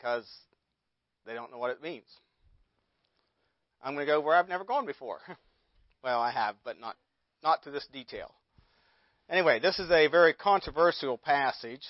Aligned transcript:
because 0.00 0.26
they 1.26 1.34
don't 1.34 1.50
know 1.50 1.58
what 1.58 1.70
it 1.70 1.82
means. 1.82 2.06
I'm 3.82 3.94
going 3.94 4.06
to 4.06 4.12
go 4.12 4.20
where 4.20 4.36
I've 4.36 4.48
never 4.48 4.64
gone 4.64 4.86
before. 4.86 5.18
well, 6.04 6.20
I 6.20 6.30
have, 6.30 6.56
but 6.64 6.80
not 6.80 6.96
not 7.42 7.62
to 7.64 7.70
this 7.70 7.86
detail. 7.92 8.34
Anyway, 9.28 9.60
this 9.60 9.78
is 9.78 9.90
a 9.90 10.08
very 10.08 10.34
controversial 10.34 11.16
passage. 11.16 11.86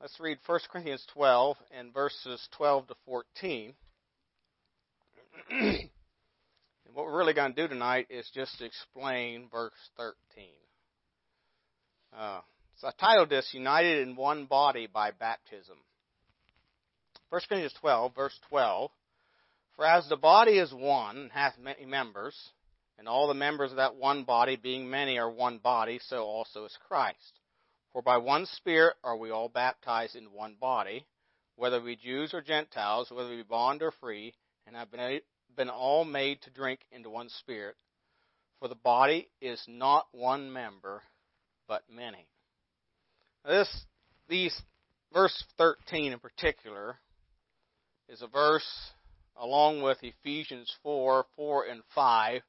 Let's 0.00 0.18
read 0.18 0.38
1 0.46 0.60
Corinthians 0.70 1.04
12 1.12 1.56
and 1.76 1.92
verses 1.92 2.46
12 2.56 2.88
to 2.88 2.94
14. 3.04 3.74
and 5.50 5.88
what 6.94 7.04
we're 7.06 7.18
really 7.18 7.34
going 7.34 7.54
to 7.54 7.62
do 7.62 7.68
tonight 7.68 8.06
is 8.10 8.28
just 8.34 8.60
explain 8.60 9.48
verse 9.52 9.72
13. 9.96 10.14
Uh, 12.16 12.40
so 12.76 12.88
I 12.88 12.92
titled 12.98 13.28
this 13.28 13.50
United 13.52 14.06
in 14.06 14.16
One 14.16 14.46
Body 14.46 14.88
by 14.92 15.10
Baptism. 15.10 15.76
1 17.30 17.42
Corinthians 17.48 17.74
12, 17.80 18.14
verse 18.14 18.38
12. 18.48 18.90
For 19.76 19.84
as 19.84 20.08
the 20.08 20.16
body 20.16 20.58
is 20.58 20.72
one, 20.72 21.16
and 21.16 21.32
hath 21.32 21.58
many 21.58 21.84
members, 21.84 22.34
and 22.98 23.06
all 23.06 23.28
the 23.28 23.34
members 23.34 23.70
of 23.70 23.76
that 23.76 23.96
one 23.96 24.24
body, 24.24 24.56
being 24.56 24.88
many, 24.88 25.18
are 25.18 25.30
one 25.30 25.58
body, 25.58 26.00
so 26.08 26.24
also 26.24 26.64
is 26.64 26.76
Christ. 26.88 27.38
For 27.92 28.02
by 28.02 28.16
one 28.16 28.46
Spirit 28.46 28.96
are 29.04 29.16
we 29.16 29.30
all 29.30 29.48
baptized 29.48 30.16
in 30.16 30.32
one 30.32 30.56
body, 30.58 31.06
whether 31.56 31.82
we 31.82 31.96
Jews 31.96 32.32
or 32.32 32.40
Gentiles, 32.40 33.10
whether 33.10 33.30
we 33.30 33.42
bond 33.42 33.82
or 33.82 33.92
free, 34.00 34.34
and 34.66 34.74
have 34.74 34.90
been, 34.90 35.20
been 35.56 35.68
all 35.68 36.04
made 36.04 36.40
to 36.42 36.50
drink 36.50 36.80
into 36.90 37.10
one 37.10 37.28
Spirit. 37.28 37.76
For 38.60 38.68
the 38.68 38.74
body 38.74 39.28
is 39.40 39.62
not 39.68 40.08
one 40.12 40.52
member, 40.52 41.02
but 41.68 41.82
many. 41.90 42.26
This, 43.44 43.84
these, 44.28 44.60
verse 45.12 45.44
13 45.56 46.12
in 46.12 46.18
particular, 46.18 46.98
is 48.08 48.22
a 48.22 48.26
verse 48.26 48.66
along 49.36 49.82
with 49.82 49.98
Ephesians 50.02 50.72
4, 50.82 51.26
4, 51.36 51.64
and 51.66 51.82
5, 51.94 52.42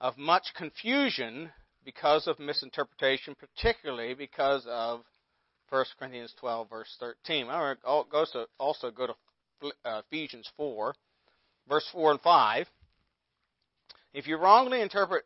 of 0.00 0.16
much 0.16 0.44
confusion 0.56 1.50
because 1.84 2.26
of 2.26 2.38
misinterpretation, 2.38 3.34
particularly 3.34 4.14
because 4.14 4.64
of 4.68 5.00
1 5.70 5.84
Corinthians 5.98 6.34
12, 6.38 6.70
verse 6.70 6.96
13. 7.00 7.48
I'm 7.48 7.76
going 7.84 8.26
to 8.32 8.46
also 8.58 8.90
go 8.90 9.06
to 9.08 9.14
uh, 9.84 10.02
Ephesians 10.10 10.48
4, 10.56 10.94
verse 11.68 11.88
4 11.92 12.12
and 12.12 12.20
5. 12.20 12.66
If 14.14 14.26
you 14.26 14.36
wrongly 14.36 14.80
interpret 14.80 15.24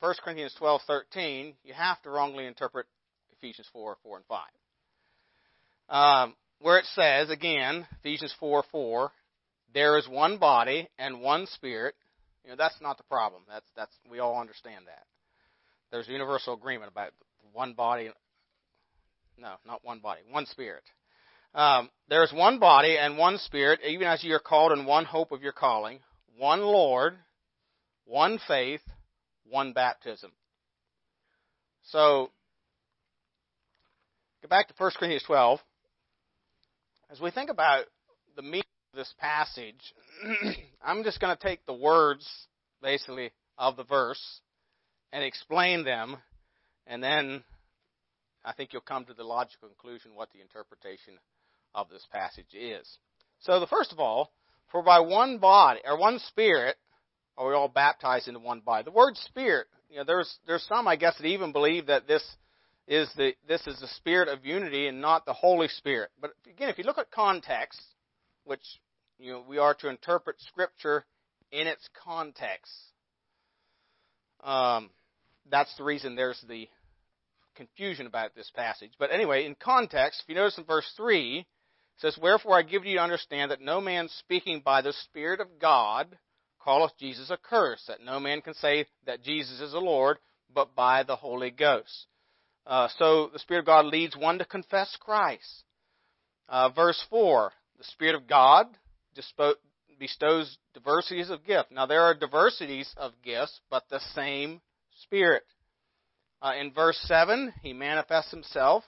1 0.00 0.14
Corinthians 0.22 0.54
12, 0.58 0.82
13, 0.86 1.54
you 1.64 1.72
have 1.72 2.00
to 2.02 2.10
wrongly 2.10 2.46
interpret 2.46 2.86
Ephesians 3.38 3.68
4, 3.72 3.96
4 4.02 4.16
and 4.18 4.26
5. 4.26 4.40
Um, 5.88 6.34
where 6.60 6.78
it 6.78 6.86
says, 6.94 7.30
again, 7.30 7.86
Ephesians 8.00 8.34
4, 8.40 8.64
4, 8.70 9.12
there 9.74 9.98
is 9.98 10.08
one 10.08 10.38
body 10.38 10.88
and 10.98 11.20
one 11.20 11.46
spirit. 11.46 11.94
You 12.44 12.50
know, 12.50 12.56
that's 12.56 12.80
not 12.80 12.96
the 12.96 13.04
problem. 13.04 13.42
That's 13.48 13.66
that's 13.76 13.92
we 14.10 14.20
all 14.20 14.40
understand 14.40 14.86
that. 14.86 15.04
There's 15.90 16.08
universal 16.08 16.54
agreement 16.54 16.90
about 16.92 17.10
one 17.52 17.74
body. 17.74 18.10
No, 19.36 19.54
not 19.66 19.84
one 19.84 19.98
body, 19.98 20.20
one 20.30 20.46
spirit. 20.46 20.84
Um, 21.54 21.88
there 22.08 22.24
is 22.24 22.32
one 22.32 22.58
body 22.58 22.98
and 22.98 23.16
one 23.16 23.38
spirit, 23.38 23.80
even 23.86 24.06
as 24.06 24.22
you 24.24 24.34
are 24.34 24.40
called 24.40 24.72
in 24.72 24.86
one 24.86 25.04
hope 25.04 25.32
of 25.32 25.42
your 25.42 25.52
calling, 25.52 26.00
one 26.36 26.60
Lord, 26.60 27.14
one 28.06 28.40
faith, 28.46 28.80
one 29.48 29.72
baptism. 29.72 30.32
So, 31.84 32.30
go 34.42 34.48
back 34.48 34.68
to 34.68 34.74
1 34.76 34.90
Corinthians 34.98 35.24
12. 35.26 35.60
As 37.10 37.20
we 37.20 37.30
think 37.30 37.50
about 37.50 37.84
the 38.34 38.42
meaning 38.42 38.64
of 38.92 38.98
this 38.98 39.12
passage, 39.18 39.94
I'm 40.82 41.04
just 41.04 41.20
going 41.20 41.36
to 41.36 41.42
take 41.42 41.64
the 41.66 41.74
words, 41.74 42.26
basically, 42.82 43.30
of 43.58 43.76
the 43.76 43.84
verse 43.84 44.40
and 45.12 45.22
explain 45.22 45.84
them, 45.84 46.16
and 46.86 47.02
then 47.02 47.44
I 48.44 48.52
think 48.52 48.72
you'll 48.72 48.82
come 48.82 49.04
to 49.04 49.14
the 49.14 49.22
logical 49.22 49.68
conclusion 49.68 50.14
what 50.14 50.30
the 50.32 50.40
interpretation 50.40 51.14
of 51.74 51.88
this 51.88 52.06
passage 52.10 52.52
is. 52.54 52.88
So, 53.40 53.60
the 53.60 53.66
first 53.66 53.92
of 53.92 54.00
all, 54.00 54.32
for 54.72 54.82
by 54.82 55.00
one 55.00 55.38
body 55.38 55.80
or 55.84 55.98
one 55.98 56.18
spirit 56.18 56.76
are 57.36 57.48
we 57.48 57.54
all 57.54 57.68
baptized 57.68 58.28
into 58.28 58.40
one 58.40 58.60
body. 58.60 58.84
The 58.84 58.90
word 58.90 59.16
spirit, 59.18 59.66
you 59.90 59.98
know, 59.98 60.04
there's 60.04 60.38
there's 60.46 60.64
some 60.64 60.88
I 60.88 60.96
guess 60.96 61.16
that 61.18 61.26
even 61.26 61.52
believe 61.52 61.86
that 61.86 62.06
this 62.06 62.24
is 62.86 63.08
the 63.16 63.32
this 63.48 63.66
is 63.66 63.78
the 63.80 63.88
spirit 63.88 64.28
of 64.28 64.44
unity 64.44 64.86
and 64.86 65.00
not 65.00 65.24
the 65.24 65.32
Holy 65.32 65.68
Spirit. 65.68 66.10
But 66.20 66.32
again, 66.46 66.68
if 66.68 66.78
you 66.78 66.84
look 66.84 66.98
at 66.98 67.10
context, 67.10 67.80
which 68.44 68.62
you 69.18 69.32
know, 69.32 69.44
we 69.46 69.58
are 69.58 69.74
to 69.74 69.88
interpret 69.88 70.36
Scripture 70.40 71.04
in 71.50 71.66
its 71.66 71.88
context. 72.04 72.72
Um, 74.42 74.90
that's 75.50 75.74
the 75.76 75.84
reason 75.84 76.16
there's 76.16 76.42
the 76.48 76.68
confusion 77.54 78.06
about 78.06 78.34
this 78.34 78.50
passage. 78.54 78.92
But 78.98 79.12
anyway, 79.12 79.46
in 79.46 79.54
context, 79.54 80.22
if 80.22 80.28
you 80.28 80.34
notice 80.34 80.58
in 80.58 80.64
verse 80.64 80.90
3, 80.96 81.38
it 81.38 81.46
says, 81.98 82.18
Wherefore 82.20 82.58
I 82.58 82.62
give 82.62 82.84
you 82.84 82.96
to 82.96 83.02
understand 83.02 83.50
that 83.50 83.60
no 83.60 83.80
man 83.80 84.08
speaking 84.18 84.62
by 84.64 84.82
the 84.82 84.92
Spirit 85.04 85.40
of 85.40 85.58
God 85.60 86.18
calleth 86.62 86.96
Jesus 86.98 87.30
a 87.30 87.36
curse, 87.36 87.84
that 87.88 88.02
no 88.02 88.18
man 88.18 88.40
can 88.40 88.54
say 88.54 88.86
that 89.06 89.22
Jesus 89.22 89.60
is 89.60 89.72
the 89.72 89.78
Lord, 89.78 90.18
but 90.52 90.74
by 90.74 91.02
the 91.02 91.16
Holy 91.16 91.50
Ghost. 91.50 92.06
Uh, 92.66 92.88
so 92.98 93.28
the 93.32 93.38
Spirit 93.38 93.60
of 93.60 93.66
God 93.66 93.86
leads 93.86 94.16
one 94.16 94.38
to 94.38 94.44
confess 94.44 94.96
Christ. 95.00 95.64
Uh, 96.48 96.70
verse 96.70 97.02
4, 97.10 97.52
the 97.78 97.84
Spirit 97.84 98.14
of 98.14 98.26
God 98.26 98.66
bestows 99.98 100.58
diversities 100.72 101.30
of 101.30 101.44
gift. 101.44 101.70
Now, 101.70 101.86
there 101.86 102.02
are 102.02 102.14
diversities 102.14 102.92
of 102.96 103.12
gifts, 103.22 103.60
but 103.70 103.84
the 103.88 104.00
same 104.14 104.60
Spirit. 105.02 105.44
Uh, 106.42 106.52
in 106.60 106.72
verse 106.72 106.98
7, 107.06 107.52
he 107.62 107.72
manifests 107.72 108.30
himself 108.30 108.84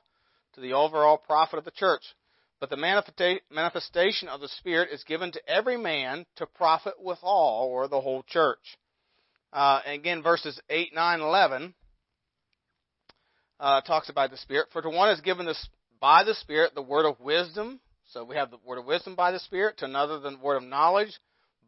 to 0.54 0.60
the 0.60 0.72
overall 0.72 1.16
profit 1.16 1.59
of 1.59 1.65
the 1.65 1.70
church. 1.70 2.03
But 2.60 2.70
the 2.70 2.76
manifestation 3.50 4.28
of 4.28 4.41
the 4.41 4.48
Spirit 4.48 4.88
is 4.91 5.04
given 5.04 5.32
to 5.32 5.48
every 5.48 5.76
man 5.76 6.25
to 6.36 6.47
profit 6.47 6.94
with 6.98 7.19
all, 7.22 7.69
or 7.69 7.86
the 7.86 8.00
whole 8.00 8.22
church. 8.22 8.78
Uh, 9.53 9.81
again, 9.84 10.22
verses 10.22 10.59
8, 10.70 10.94
9, 10.94 11.20
11 11.20 11.75
uh, 13.61 13.81
talks 13.83 14.09
about 14.09 14.31
the 14.31 14.37
Spirit. 14.39 14.69
For 14.72 14.83
to 14.83 14.91
one 14.91 15.11
is 15.11 15.21
given 15.21 15.47
this, 15.47 15.69
by 16.00 16.25
the 16.25 16.34
Spirit 16.34 16.75
the 16.75 16.83
word 16.83 17.06
of 17.06 17.21
wisdom 17.21 17.81
so 18.11 18.25
we 18.25 18.37
have 18.37 18.50
the 18.50 18.59
word 18.65 18.78
of 18.78 18.87
wisdom 18.87 19.17
by 19.17 19.33
the 19.33 19.41
Spirit, 19.41 19.78
to 19.78 19.84
another 19.84 20.21
the 20.21 20.37
word 20.41 20.56
of 20.56 20.62
knowledge 20.62 21.19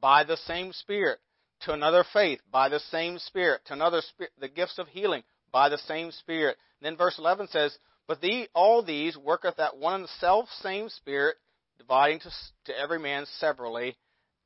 by 0.00 0.22
the 0.22 0.37
same 0.37 0.72
Spirit, 0.72 1.19
to 1.62 1.72
another 1.72 2.04
faith 2.12 2.41
by 2.50 2.69
the 2.69 2.78
same 2.78 3.19
Spirit, 3.19 3.62
to 3.66 3.72
another 3.72 4.03
the 4.38 4.48
gifts 4.48 4.78
of 4.78 4.87
healing 4.88 5.25
by 5.50 5.69
the 5.69 5.78
same 5.78 6.12
Spirit. 6.12 6.56
Then 6.81 6.97
verse 6.97 7.19
11 7.19 7.48
says, 7.48 7.77
But 8.06 8.25
all 8.54 8.84
these 8.84 9.16
worketh 9.16 9.56
that 9.56 9.78
one 9.78 9.94
and 9.94 10.04
the 10.04 10.09
self 10.21 10.48
same 10.62 10.88
Spirit, 10.88 11.37
dividing 11.78 12.21
to, 12.21 12.31
to 12.66 12.78
every 12.78 13.00
man 13.00 13.27
severally 13.38 13.97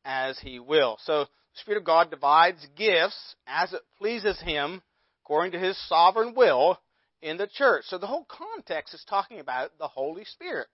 as 0.04 0.38
he 0.38 0.58
will. 0.58 0.96
So 1.04 1.24
the 1.24 1.60
Spirit 1.60 1.78
of 1.78 1.84
God 1.84 2.10
divides 2.10 2.66
gifts 2.74 3.36
as 3.46 3.72
it 3.74 3.82
pleases 3.98 4.40
Him 4.40 4.82
according 5.24 5.52
to 5.52 5.58
His 5.58 5.76
sovereign 5.88 6.34
will 6.34 6.78
in 7.22 7.36
the 7.36 7.46
church. 7.46 7.84
So 7.86 7.98
the 7.98 8.06
whole 8.06 8.26
context 8.28 8.94
is 8.94 9.04
talking 9.08 9.40
about 9.40 9.70
the 9.78 9.88
Holy 9.88 10.24
Spirit. 10.24 10.66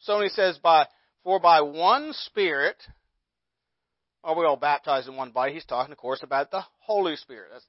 So 0.00 0.20
he 0.20 0.28
says, 0.28 0.58
by, 0.58 0.86
for 1.22 1.40
by 1.40 1.60
one 1.62 2.12
Spirit 2.12 2.76
are 4.24 4.36
we 4.36 4.44
all 4.44 4.56
baptized 4.56 5.08
in 5.08 5.16
one 5.16 5.30
body, 5.30 5.52
he's 5.52 5.64
talking, 5.64 5.92
of 5.92 5.98
course, 5.98 6.22
about 6.22 6.50
the 6.50 6.62
Holy 6.80 7.16
Spirit. 7.16 7.50
That's, 7.52 7.64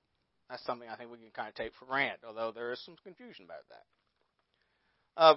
that's 0.49 0.65
something 0.65 0.87
I 0.87 0.95
think 0.95 1.11
we 1.11 1.17
can 1.17 1.31
kind 1.35 1.47
of 1.47 1.55
take 1.55 1.71
for 1.79 1.85
granted, 1.85 2.19
although 2.27 2.51
there 2.51 2.71
is 2.71 2.83
some 2.85 2.95
confusion 3.03 3.45
about 3.45 3.63
that. 3.69 5.21
Uh, 5.21 5.35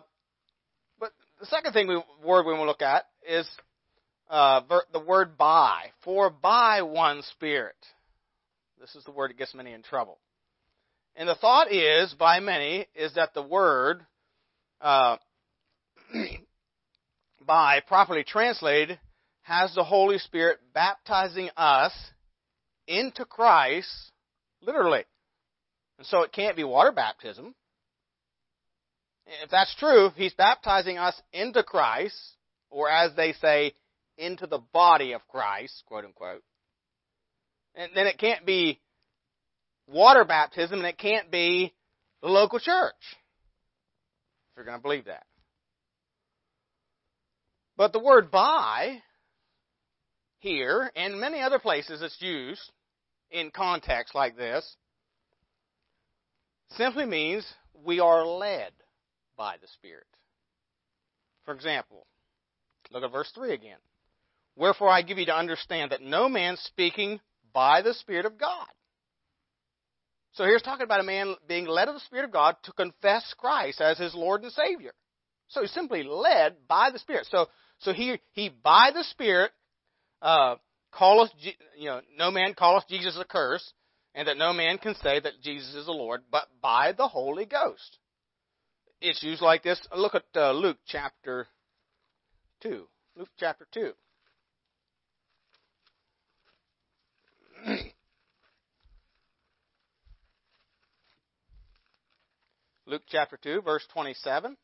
but 0.99 1.13
the 1.41 1.47
second 1.47 1.73
thing 1.73 1.89
we, 1.89 2.03
word 2.25 2.47
we 2.47 2.53
want 2.53 2.63
to 2.63 2.67
look 2.67 2.83
at 2.83 3.05
is 3.27 3.49
uh, 4.29 4.61
the 4.93 5.01
word 5.01 5.39
by. 5.39 5.85
For 6.05 6.31
by 6.31 6.83
one 6.83 7.23
Spirit. 7.33 7.77
This 8.81 8.95
is 8.95 9.05
the 9.05 9.11
word 9.11 9.31
that 9.31 9.39
gets 9.39 9.55
many 9.55 9.73
in 9.73 9.83
trouble. 9.83 10.19
And 11.17 11.29
the 11.29 11.35
thought 11.35 11.73
is, 11.73 12.15
by 12.19 12.41
many, 12.41 12.87
is 12.95 13.15
that 13.15 13.33
the 13.33 13.43
word 13.43 14.05
uh, 14.83 15.17
by, 17.47 17.81
properly 17.81 18.23
translated, 18.23 18.99
has 19.43 19.75
the 19.75 19.85
Holy 19.85 20.19
Spirit 20.19 20.59
baptizing 20.75 21.49
us 21.57 21.93
into 22.87 23.25
Christ, 23.25 23.89
literally. 24.61 25.05
And 25.99 26.07
so 26.07 26.23
it 26.23 26.33
can't 26.33 26.57
be 26.57 26.65
water 26.65 26.93
baptism. 26.93 27.55
If 29.43 29.51
that's 29.51 29.75
true, 29.77 30.11
He's 30.17 30.35
baptizing 30.35 30.99
us 30.99 31.21
into 31.33 31.63
Christ, 31.63 32.17
or 32.71 32.91
as 32.91 33.17
they 33.17 33.33
say, 33.33 33.73
into 34.19 34.47
the 34.47 34.59
body 34.59 35.13
of 35.13 35.27
Christ, 35.29 35.83
quote 35.87 36.05
unquote. 36.05 36.43
And 37.75 37.91
then 37.95 38.07
it 38.07 38.19
can't 38.19 38.45
be 38.45 38.81
water 39.87 40.25
baptism, 40.25 40.79
and 40.79 40.87
it 40.87 40.99
can't 40.99 41.31
be 41.31 41.75
the 42.23 42.29
local 42.29 42.59
church. 42.59 42.95
If 44.51 44.57
you're 44.57 44.65
going 44.65 44.79
to 44.79 44.83
believe 44.83 45.05
that. 45.07 45.25
But 47.77 47.93
the 47.93 47.99
word 47.99 48.31
by 48.31 49.03
here 50.39 50.91
and 50.97 51.21
many 51.21 51.41
other 51.41 51.59
places 51.59 52.03
it's 52.03 52.21
used 52.21 52.73
in 53.31 53.51
context 53.51 54.15
like 54.15 54.37
this 54.37 54.77
simply 56.71 57.05
means 57.05 57.47
we 57.85 58.01
are 58.01 58.25
led 58.25 58.73
by 59.37 59.57
the 59.61 59.69
Spirit. 59.69 60.07
For 61.45 61.53
example, 61.55 62.07
look 62.91 63.05
at 63.05 63.13
verse 63.13 63.31
3 63.35 63.53
again. 63.53 63.79
Wherefore 64.57 64.89
I 64.89 65.03
give 65.03 65.19
you 65.19 65.27
to 65.27 65.37
understand 65.37 65.93
that 65.93 66.03
no 66.03 66.29
man 66.29 66.57
speaking 66.57 67.21
by 67.53 67.83
the 67.83 67.95
Spirit 67.95 68.25
of 68.25 68.39
God. 68.39 68.67
So 70.37 70.45
here's 70.45 70.61
talking 70.61 70.85
about 70.85 71.01
a 71.01 71.05
man 71.05 71.35
being 71.49 71.67
led 71.67 71.89
of 71.89 71.95
the 71.95 72.01
Spirit 72.01 72.27
of 72.27 72.31
God 72.31 72.57
to 72.65 72.73
confess 72.73 73.35
Christ 73.39 73.81
as 73.81 73.97
his 73.97 74.15
Lord 74.15 74.43
and 74.43 74.53
Savior. 74.53 74.93
So 75.49 75.63
he's 75.63 75.73
simply 75.73 76.03
led 76.03 76.57
by 76.69 76.91
the 76.91 76.99
Spirit. 76.99 77.27
So, 77.31 77.47
so 77.79 77.95
he, 77.95 78.21
he 78.33 78.51
by 78.51 78.91
the 78.93 79.03
Spirit, 79.05 79.51
uh, 80.21 80.57
calleth, 80.97 81.31
you 81.79 81.87
know, 81.87 82.03
no 82.19 82.31
man 82.31 82.53
calleth 82.53 82.85
Jesus 82.87 83.17
a 83.19 83.25
curse, 83.25 83.73
and 84.15 84.29
that 84.29 84.37
no 84.37 84.53
man 84.53 84.77
can 84.77 84.95
say 84.97 85.19
that 85.21 85.41
Jesus 85.43 85.75
is 85.75 85.87
the 85.87 85.93
Lord, 85.93 86.23
but 86.31 86.49
by 86.61 86.93
the 86.93 87.09
Holy 87.09 87.47
Ghost. 87.47 87.99
It's 89.01 89.23
used 89.23 89.43
like 89.43 89.63
this. 89.63 89.81
Look 89.95 90.15
at 90.15 90.25
uh, 90.35 90.53
Luke 90.53 90.79
chapter 90.87 91.49
2. 92.63 92.87
Luke 93.17 93.31
chapter 93.39 93.67
2. 93.73 93.93
Luke 102.89 103.03
chapter 103.09 103.37
2, 103.43 103.63
verse 103.63 103.85
27. 103.93 104.57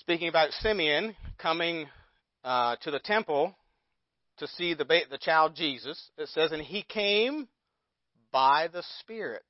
Speaking 0.00 0.28
about 0.28 0.50
Simeon 0.52 1.14
coming 1.36 1.88
uh, 2.42 2.76
to 2.80 2.90
the 2.90 2.98
temple 2.98 3.54
to 4.38 4.46
see 4.46 4.72
the, 4.72 4.84
the 4.84 5.18
child 5.20 5.54
Jesus, 5.54 6.10
it 6.16 6.30
says, 6.30 6.52
And 6.52 6.62
he 6.62 6.82
came 6.82 7.48
by 8.32 8.68
the 8.72 8.82
Spirit 9.00 9.44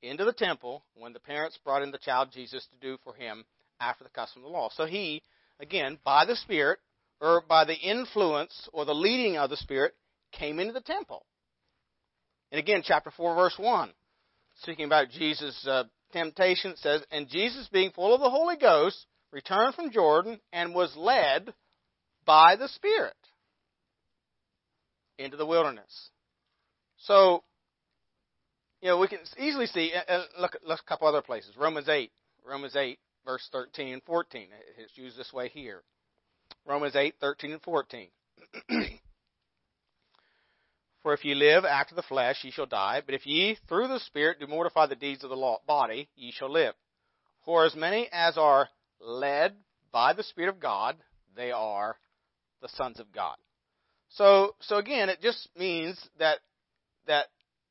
into 0.00 0.24
the 0.24 0.32
temple 0.32 0.84
when 0.94 1.12
the 1.12 1.18
parents 1.18 1.58
brought 1.64 1.82
in 1.82 1.90
the 1.90 1.98
child 1.98 2.28
Jesus 2.32 2.64
to 2.66 2.86
do 2.86 2.98
for 3.02 3.14
him 3.14 3.44
after 3.80 4.04
the 4.04 4.10
custom 4.10 4.42
of 4.42 4.44
the 4.44 4.56
law. 4.56 4.68
So 4.72 4.86
he, 4.86 5.22
again, 5.58 5.98
by 6.04 6.24
the 6.24 6.36
Spirit, 6.36 6.78
or 7.20 7.42
by 7.48 7.64
the 7.64 7.74
influence 7.74 8.68
or 8.72 8.84
the 8.84 8.94
leading 8.94 9.38
of 9.38 9.50
the 9.50 9.56
Spirit, 9.56 9.94
came 10.30 10.60
into 10.60 10.72
the 10.72 10.80
temple. 10.80 11.26
And 12.50 12.58
again, 12.58 12.82
chapter 12.84 13.10
4, 13.10 13.34
verse 13.34 13.54
1, 13.58 13.90
speaking 14.62 14.84
about 14.84 15.10
Jesus' 15.10 15.66
uh, 15.66 15.84
temptation, 16.12 16.72
it 16.72 16.78
says, 16.78 17.02
And 17.10 17.28
Jesus, 17.28 17.68
being 17.72 17.90
full 17.92 18.14
of 18.14 18.20
the 18.20 18.30
Holy 18.30 18.56
Ghost, 18.56 19.06
returned 19.32 19.74
from 19.74 19.92
Jordan 19.92 20.40
and 20.52 20.74
was 20.74 20.94
led 20.96 21.52
by 22.26 22.56
the 22.56 22.68
Spirit 22.68 23.14
into 25.18 25.36
the 25.36 25.46
wilderness. 25.46 26.10
So, 26.98 27.44
you 28.82 28.88
know, 28.88 28.98
we 28.98 29.08
can 29.08 29.20
easily 29.38 29.66
see, 29.66 29.92
and 29.92 30.24
look, 30.40 30.56
look 30.66 30.80
a 30.80 30.88
couple 30.88 31.06
other 31.06 31.22
places. 31.22 31.56
Romans 31.56 31.88
8, 31.88 32.10
Romans 32.44 32.74
8, 32.74 32.98
verse 33.24 33.48
13 33.52 33.92
and 33.94 34.02
14. 34.02 34.48
It's 34.78 34.96
used 34.96 35.16
this 35.16 35.32
way 35.32 35.48
here. 35.48 35.82
Romans 36.66 36.96
8, 36.96 37.14
13 37.20 37.52
and 37.52 37.62
14. 37.62 38.08
For 41.02 41.14
if 41.14 41.24
ye 41.24 41.34
live 41.34 41.64
after 41.64 41.94
the 41.94 42.02
flesh, 42.02 42.44
ye 42.44 42.50
shall 42.50 42.66
die. 42.66 43.02
But 43.04 43.14
if 43.14 43.26
ye 43.26 43.56
through 43.68 43.88
the 43.88 44.00
Spirit 44.00 44.38
do 44.38 44.46
mortify 44.46 44.86
the 44.86 44.96
deeds 44.96 45.24
of 45.24 45.30
the 45.30 45.56
body, 45.66 46.08
ye 46.14 46.30
shall 46.30 46.50
live. 46.50 46.74
For 47.44 47.64
as 47.64 47.74
many 47.74 48.08
as 48.12 48.36
are 48.36 48.68
led 49.00 49.56
by 49.92 50.12
the 50.12 50.22
Spirit 50.22 50.50
of 50.50 50.60
God, 50.60 50.96
they 51.34 51.52
are 51.52 51.96
the 52.60 52.68
sons 52.68 53.00
of 53.00 53.12
God. 53.12 53.36
So, 54.10 54.56
so 54.60 54.76
again, 54.76 55.08
it 55.08 55.20
just 55.22 55.48
means 55.56 55.98
that 56.18 56.40
that 57.06 57.26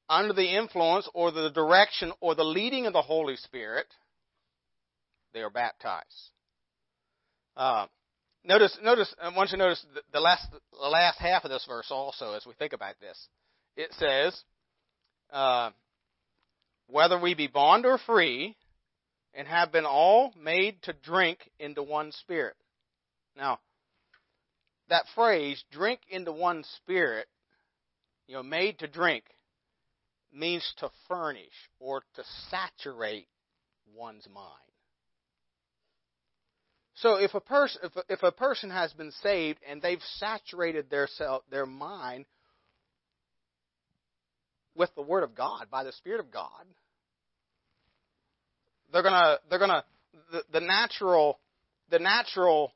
under 0.09 0.33
the 0.33 0.55
influence 0.55 1.07
or 1.13 1.31
the 1.31 1.51
direction 1.51 2.11
or 2.19 2.33
the 2.33 2.43
leading 2.43 2.87
of 2.87 2.93
the 2.93 3.01
Holy 3.01 3.35
Spirit, 3.35 3.85
they 5.33 5.41
are 5.41 5.51
baptized. 5.51 6.31
Uh, 7.55 7.85
Notice, 8.43 8.77
notice, 8.81 9.13
I 9.21 9.35
want 9.35 9.51
you 9.51 9.57
to 9.57 9.63
notice 9.63 9.85
the 10.13 10.19
last, 10.19 10.47
the 10.51 10.87
last 10.87 11.19
half 11.19 11.43
of 11.43 11.51
this 11.51 11.65
verse 11.67 11.87
also 11.91 12.33
as 12.33 12.45
we 12.45 12.53
think 12.53 12.73
about 12.73 12.95
this. 12.99 13.27
It 13.75 13.93
says, 13.93 14.41
uh, 15.31 15.71
whether 16.87 17.19
we 17.19 17.33
be 17.33 17.47
bond 17.47 17.85
or 17.85 17.97
free, 17.97 18.55
and 19.33 19.47
have 19.47 19.71
been 19.71 19.85
all 19.85 20.33
made 20.41 20.81
to 20.83 20.93
drink 20.93 21.49
into 21.59 21.83
one 21.83 22.11
spirit. 22.11 22.55
Now, 23.37 23.59
that 24.89 25.05
phrase, 25.13 25.63
drink 25.71 25.99
into 26.09 26.31
one 26.31 26.63
spirit, 26.77 27.27
you 28.27 28.35
know, 28.35 28.43
made 28.43 28.79
to 28.79 28.87
drink, 28.87 29.23
means 30.33 30.73
to 30.77 30.89
furnish 31.07 31.69
or 31.79 32.01
to 32.15 32.23
saturate 32.49 33.27
one's 33.95 34.27
mind. 34.33 34.68
So 36.99 37.15
if 37.15 37.33
a 37.33 37.39
person 37.39 37.81
if 37.83 38.03
if 38.09 38.23
a 38.23 38.31
person 38.31 38.69
has 38.71 38.91
been 38.91 39.11
saved 39.23 39.59
and 39.67 39.81
they've 39.81 40.01
saturated 40.17 40.89
their 40.89 41.07
self, 41.07 41.43
their 41.49 41.65
mind 41.65 42.25
with 44.75 44.93
the 44.95 45.01
Word 45.01 45.23
of 45.23 45.33
God 45.33 45.67
by 45.71 45.85
the 45.85 45.93
Spirit 45.93 46.19
of 46.19 46.29
God, 46.29 46.65
they're 48.91 49.03
gonna 49.03 49.37
they're 49.49 49.59
gonna 49.59 49.85
the, 50.31 50.43
the 50.51 50.59
natural 50.59 51.39
the 51.89 51.99
natural 51.99 52.73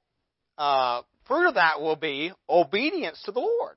uh, 0.58 1.02
fruit 1.28 1.50
of 1.50 1.56
that 1.56 1.82
will 1.82 1.98
be 1.98 2.32
obedience 2.50 3.22
to 3.26 3.34
the 3.34 3.42
Lord, 3.42 3.76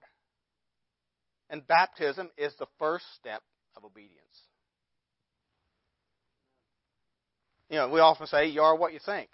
and 1.50 1.66
baptism 1.66 2.31
is 2.38 2.52
the 2.60 2.66
first 2.78 3.04
step 3.16 3.42
of 3.76 3.84
obedience. 3.84 4.14
You 7.69 7.78
know, 7.78 7.88
we 7.88 7.99
often 7.99 8.28
say, 8.28 8.46
"You 8.46 8.62
are 8.62 8.76
what 8.76 8.92
you 8.92 9.00
think." 9.04 9.28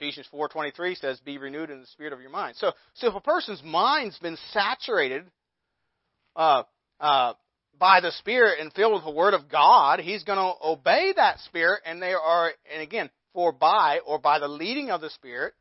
Ephesians 0.00 0.26
4:23 0.28 0.94
says, 0.94 1.20
"Be 1.20 1.36
renewed 1.36 1.68
in 1.68 1.80
the 1.80 1.86
spirit 1.86 2.14
of 2.14 2.22
your 2.22 2.30
mind." 2.30 2.56
So, 2.56 2.72
so 2.94 3.08
if 3.08 3.14
a 3.14 3.20
person's 3.20 3.62
mind's 3.62 4.18
been 4.18 4.38
saturated 4.50 5.30
uh, 6.34 6.62
uh, 6.98 7.34
by 7.78 8.00
the 8.00 8.10
Spirit 8.12 8.60
and 8.60 8.72
filled 8.72 8.94
with 8.94 9.04
the 9.04 9.10
Word 9.10 9.34
of 9.34 9.50
God, 9.50 10.00
he's 10.00 10.24
going 10.24 10.38
to 10.38 10.66
obey 10.66 11.12
that 11.12 11.40
Spirit, 11.40 11.82
and 11.84 12.00
they 12.00 12.14
are, 12.14 12.50
and 12.72 12.80
again, 12.80 13.10
for 13.34 13.52
by 13.52 13.98
or 14.06 14.18
by 14.18 14.38
the 14.38 14.48
leading 14.48 14.90
of 14.90 15.02
the 15.02 15.10
Spirit, 15.10 15.54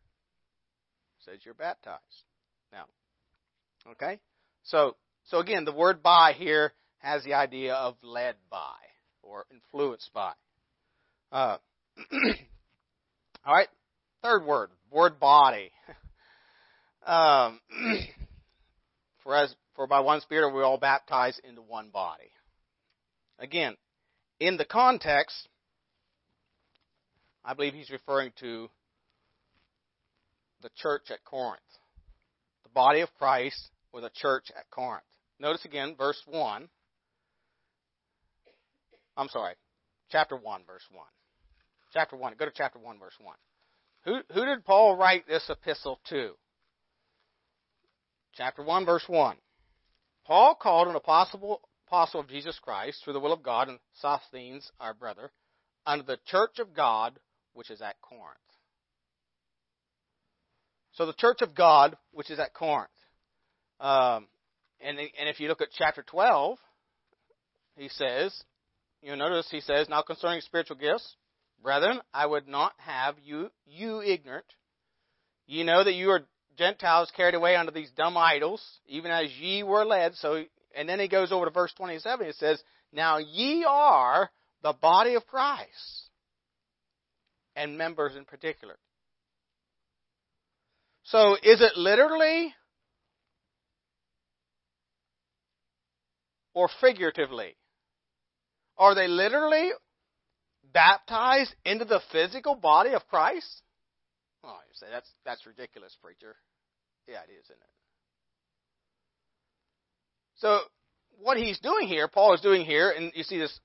says 1.25 1.39
you're 1.43 1.53
baptized. 1.53 1.99
Now, 2.71 2.85
okay, 3.91 4.21
so 4.63 4.95
so 5.25 5.39
again, 5.39 5.65
the 5.65 5.73
word 5.73 6.01
"by" 6.01 6.31
here 6.31 6.71
has 6.99 7.25
the 7.25 7.33
idea 7.33 7.73
of 7.73 7.97
led 8.01 8.35
by 8.49 8.77
or 9.21 9.45
influenced 9.51 10.13
by. 10.13 10.31
Uh, 11.29 11.57
all 13.45 13.53
right, 13.53 13.67
Third 14.21 14.45
word, 14.45 14.69
word 14.91 15.19
body. 15.19 15.71
um, 17.05 17.59
for 19.23 19.35
as 19.35 19.55
for 19.75 19.87
by 19.87 20.01
one 20.01 20.21
Spirit 20.21 20.53
we 20.53 20.61
all 20.61 20.77
baptized 20.77 21.39
into 21.47 21.61
one 21.61 21.89
body. 21.89 22.31
Again, 23.39 23.77
in 24.39 24.57
the 24.57 24.65
context, 24.65 25.47
I 27.45 27.53
believe 27.53 27.73
he's 27.73 27.89
referring 27.89 28.33
to 28.41 28.69
the 30.61 30.69
church 30.75 31.03
at 31.09 31.23
Corinth, 31.23 31.61
the 32.63 32.69
body 32.69 32.99
of 32.99 33.09
Christ 33.17 33.69
or 33.93 34.01
the 34.01 34.11
church 34.13 34.47
at 34.57 34.69
Corinth. 34.69 35.03
Notice 35.39 35.63
again, 35.63 35.95
verse 35.97 36.21
1. 36.27 36.67
I'm 39.15 39.29
sorry, 39.29 39.53
chapter 40.11 40.35
1, 40.35 40.61
verse 40.65 40.83
1. 40.91 41.05
Chapter 41.93 42.17
1. 42.17 42.33
Go 42.37 42.45
to 42.45 42.51
chapter 42.53 42.79
1, 42.79 42.99
verse 42.99 43.15
1. 43.21 43.35
Who, 44.05 44.19
who 44.33 44.45
did 44.45 44.65
Paul 44.65 44.95
write 44.95 45.27
this 45.27 45.49
epistle 45.49 45.99
to? 46.09 46.31
Chapter 48.35 48.63
1, 48.63 48.85
verse 48.85 49.03
1. 49.07 49.35
Paul 50.25 50.55
called 50.55 50.87
an 50.87 50.95
apostle, 50.95 51.61
apostle 51.87 52.21
of 52.21 52.29
Jesus 52.29 52.57
Christ 52.61 53.03
through 53.03 53.13
the 53.13 53.19
will 53.19 53.33
of 53.33 53.43
God 53.43 53.67
and 53.67 53.79
Sosthenes, 53.99 54.71
our 54.79 54.93
brother, 54.93 55.31
unto 55.85 56.05
the 56.05 56.19
church 56.27 56.59
of 56.59 56.73
God 56.73 57.19
which 57.53 57.69
is 57.69 57.81
at 57.81 57.99
Corinth. 58.01 58.37
So 60.93 61.05
the 61.05 61.13
church 61.13 61.41
of 61.41 61.55
God 61.55 61.97
which 62.11 62.29
is 62.29 62.39
at 62.39 62.53
Corinth. 62.53 62.89
Um, 63.79 64.27
and, 64.79 64.97
and 64.99 65.29
if 65.29 65.39
you 65.39 65.47
look 65.47 65.61
at 65.61 65.69
chapter 65.77 66.03
12, 66.03 66.57
he 67.75 67.89
says, 67.89 68.43
you'll 69.01 69.17
notice 69.17 69.47
he 69.49 69.61
says, 69.61 69.89
Now 69.89 70.01
concerning 70.01 70.41
spiritual 70.41 70.77
gifts, 70.77 71.15
Brethren, 71.61 72.01
I 72.13 72.25
would 72.25 72.47
not 72.47 72.73
have 72.77 73.15
you, 73.23 73.51
you 73.65 74.01
ignorant. 74.01 74.45
Ye 75.45 75.63
know 75.63 75.83
that 75.83 75.93
you 75.93 76.09
are 76.11 76.25
Gentiles 76.57 77.11
carried 77.15 77.35
away 77.35 77.55
unto 77.55 77.71
these 77.71 77.89
dumb 77.91 78.17
idols, 78.17 78.61
even 78.87 79.11
as 79.11 79.31
ye 79.39 79.63
were 79.63 79.85
led. 79.85 80.15
So, 80.15 80.43
and 80.75 80.87
then 80.87 80.99
he 80.99 81.07
goes 81.07 81.31
over 81.31 81.45
to 81.45 81.51
verse 81.51 81.73
27. 81.73 82.27
It 82.27 82.35
says, 82.35 82.61
Now 82.91 83.17
ye 83.17 83.65
are 83.67 84.29
the 84.61 84.73
body 84.73 85.15
of 85.15 85.25
Christ 85.25 86.09
and 87.55 87.77
members 87.77 88.15
in 88.15 88.25
particular. 88.25 88.77
So 91.03 91.35
is 91.35 91.61
it 91.61 91.75
literally 91.75 92.53
or 96.53 96.69
figuratively? 96.81 97.55
Are 98.77 98.95
they 98.95 99.07
literally 99.07 99.71
baptized 100.73 101.53
into 101.65 101.85
the 101.85 102.01
physical 102.11 102.55
body 102.55 102.93
of 102.93 103.07
Christ? 103.07 103.61
Oh, 104.43 104.57
you 104.67 104.73
say 104.73 104.87
that's 104.91 105.09
that's 105.25 105.45
ridiculous, 105.45 105.95
preacher. 106.01 106.35
Yeah, 107.07 107.21
it 107.27 107.31
is, 107.31 107.45
isn't 107.45 107.57
it? 107.57 107.69
So 110.37 110.59
what 111.21 111.37
he's 111.37 111.59
doing 111.59 111.87
here, 111.87 112.07
Paul 112.07 112.33
is 112.33 112.41
doing 112.41 112.65
here, 112.65 112.91
and 112.91 113.11
you 113.13 113.23
see 113.23 113.37
this 113.37 113.59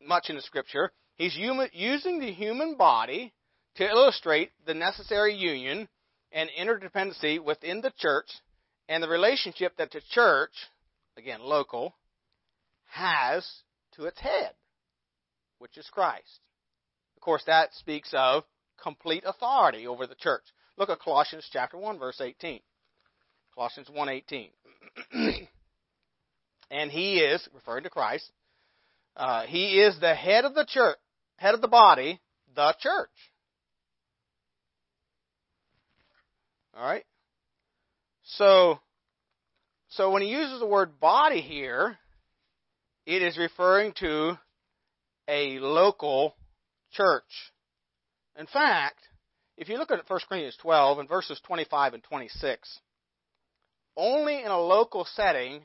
much 0.00 0.30
in 0.30 0.36
the 0.36 0.42
scripture, 0.42 0.90
he's 1.16 1.34
human, 1.34 1.68
using 1.72 2.20
the 2.20 2.32
human 2.32 2.76
body 2.76 3.32
to 3.76 3.88
illustrate 3.88 4.50
the 4.66 4.74
necessary 4.74 5.34
union 5.34 5.88
and 6.32 6.48
interdependency 6.58 7.42
within 7.42 7.80
the 7.80 7.92
church 7.98 8.28
and 8.88 9.02
the 9.02 9.08
relationship 9.08 9.76
that 9.76 9.90
the 9.90 10.00
church, 10.10 10.52
again, 11.16 11.40
local, 11.42 11.94
has 12.86 13.46
to 13.96 14.04
its 14.04 14.20
head, 14.20 14.52
which 15.64 15.78
is 15.78 15.88
Christ. 15.90 16.40
Of 17.16 17.22
course, 17.22 17.42
that 17.46 17.72
speaks 17.72 18.10
of 18.12 18.44
complete 18.82 19.24
authority 19.26 19.86
over 19.86 20.06
the 20.06 20.14
church. 20.14 20.42
Look 20.76 20.90
at 20.90 21.00
Colossians 21.00 21.48
chapter 21.50 21.78
1 21.78 21.98
verse 21.98 22.20
18. 22.20 22.60
Colossians 23.54 23.88
1:18. 23.88 24.50
and 26.70 26.90
he 26.90 27.16
is 27.16 27.48
referring 27.54 27.84
to 27.84 27.88
Christ. 27.88 28.30
Uh, 29.16 29.46
he 29.46 29.80
is 29.80 29.98
the 30.00 30.14
head 30.14 30.44
of 30.44 30.54
the 30.54 30.66
church, 30.68 30.98
head 31.36 31.54
of 31.54 31.62
the 31.62 31.68
body, 31.68 32.20
the 32.54 32.74
church. 32.78 33.08
All 36.76 36.84
right. 36.84 37.04
So, 38.24 38.80
so 39.88 40.10
when 40.10 40.20
he 40.20 40.28
uses 40.28 40.60
the 40.60 40.66
word 40.66 41.00
body 41.00 41.40
here, 41.40 41.96
it 43.06 43.22
is 43.22 43.38
referring 43.38 43.94
to 44.00 44.38
a 45.28 45.58
local 45.58 46.34
church. 46.92 47.52
In 48.38 48.46
fact, 48.46 48.98
if 49.56 49.68
you 49.68 49.78
look 49.78 49.90
at 49.90 50.08
1 50.08 50.20
Corinthians 50.28 50.56
12 50.60 50.98
and 50.98 51.08
verses 51.08 51.40
25 51.46 51.94
and 51.94 52.02
26, 52.02 52.80
only 53.96 54.42
in 54.42 54.50
a 54.50 54.60
local 54.60 55.06
setting 55.14 55.62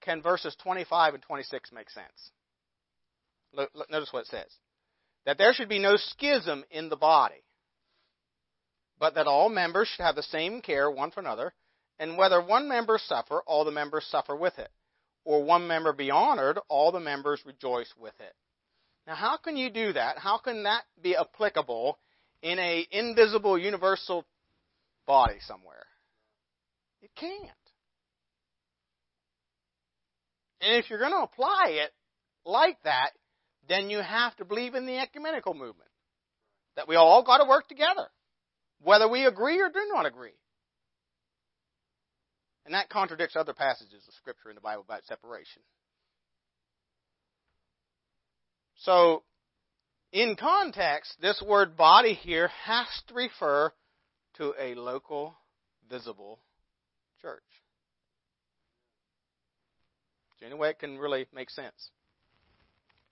can 0.00 0.22
verses 0.22 0.56
25 0.62 1.14
and 1.14 1.22
26 1.22 1.72
make 1.72 1.90
sense. 1.90 2.30
Look, 3.52 3.70
look, 3.74 3.90
notice 3.90 4.12
what 4.12 4.22
it 4.22 4.28
says. 4.28 4.52
That 5.26 5.38
there 5.38 5.52
should 5.52 5.68
be 5.68 5.78
no 5.78 5.96
schism 5.96 6.64
in 6.70 6.88
the 6.88 6.96
body, 6.96 7.42
but 8.98 9.14
that 9.14 9.26
all 9.26 9.48
members 9.48 9.88
should 9.88 10.04
have 10.04 10.16
the 10.16 10.22
same 10.22 10.62
care 10.62 10.90
one 10.90 11.10
for 11.10 11.20
another, 11.20 11.52
and 11.98 12.16
whether 12.16 12.40
one 12.40 12.68
member 12.68 12.98
suffer, 12.98 13.42
all 13.46 13.64
the 13.64 13.70
members 13.70 14.06
suffer 14.10 14.34
with 14.34 14.58
it, 14.58 14.70
or 15.24 15.44
one 15.44 15.66
member 15.68 15.92
be 15.92 16.10
honored, 16.10 16.58
all 16.68 16.90
the 16.90 17.00
members 17.00 17.42
rejoice 17.44 17.92
with 17.98 18.14
it. 18.20 18.34
Now, 19.06 19.14
how 19.14 19.36
can 19.36 19.56
you 19.56 19.70
do 19.70 19.92
that? 19.92 20.18
How 20.18 20.38
can 20.38 20.64
that 20.64 20.82
be 21.02 21.16
applicable 21.16 21.98
in 22.42 22.58
a 22.58 22.86
invisible 22.90 23.58
universal 23.58 24.24
body 25.06 25.38
somewhere? 25.46 25.86
It 27.02 27.10
can't. 27.16 27.50
And 30.60 30.76
if 30.76 30.90
you're 30.90 30.98
going 30.98 31.12
to 31.12 31.22
apply 31.22 31.68
it 31.70 31.90
like 32.44 32.76
that, 32.84 33.10
then 33.68 33.88
you 33.88 33.98
have 33.98 34.36
to 34.36 34.44
believe 34.44 34.74
in 34.74 34.86
the 34.86 34.98
ecumenical 34.98 35.54
movement. 35.54 35.90
That 36.76 36.88
we 36.88 36.96
all 36.96 37.22
got 37.24 37.38
to 37.38 37.48
work 37.48 37.68
together, 37.68 38.06
whether 38.82 39.08
we 39.08 39.24
agree 39.26 39.60
or 39.60 39.68
do 39.68 39.90
not 39.92 40.06
agree. 40.06 40.36
And 42.64 42.74
that 42.74 42.88
contradicts 42.88 43.36
other 43.36 43.54
passages 43.54 44.04
of 44.06 44.14
Scripture 44.14 44.50
in 44.50 44.54
the 44.54 44.60
Bible 44.60 44.84
about 44.86 45.04
separation. 45.04 45.62
So, 48.80 49.24
in 50.12 50.36
context, 50.36 51.16
this 51.20 51.42
word 51.46 51.76
body 51.76 52.14
here 52.14 52.48
has 52.64 52.86
to 53.08 53.14
refer 53.14 53.72
to 54.38 54.54
a 54.58 54.74
local, 54.74 55.36
visible 55.90 56.40
church. 57.20 57.42
It's 60.32 60.40
the 60.40 60.46
only 60.46 60.58
way 60.58 60.70
it 60.70 60.78
can 60.78 60.98
really 60.98 61.26
make 61.34 61.50
sense. 61.50 61.90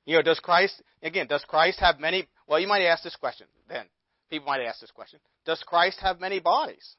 You 0.07 0.17
know, 0.17 0.23
does 0.23 0.41
Christ, 0.41 0.83
again, 1.03 1.27
does 1.27 1.45
Christ 1.47 1.81
have 1.81 2.01
many, 2.01 2.27
well, 2.47 2.59
you 2.59 2.67
might 2.67 2.83
ask 2.83 3.05
this 3.05 3.17
question 3.17 3.47
then. 3.69 3.85
People 4.31 4.47
might 4.47 4.63
ask 4.63 4.81
this 4.81 4.91
question. 4.91 5.21
Does 5.45 5.63
Christ 5.67 5.99
have 6.01 6.19
many 6.19 6.41
bodies? 6.41 6.97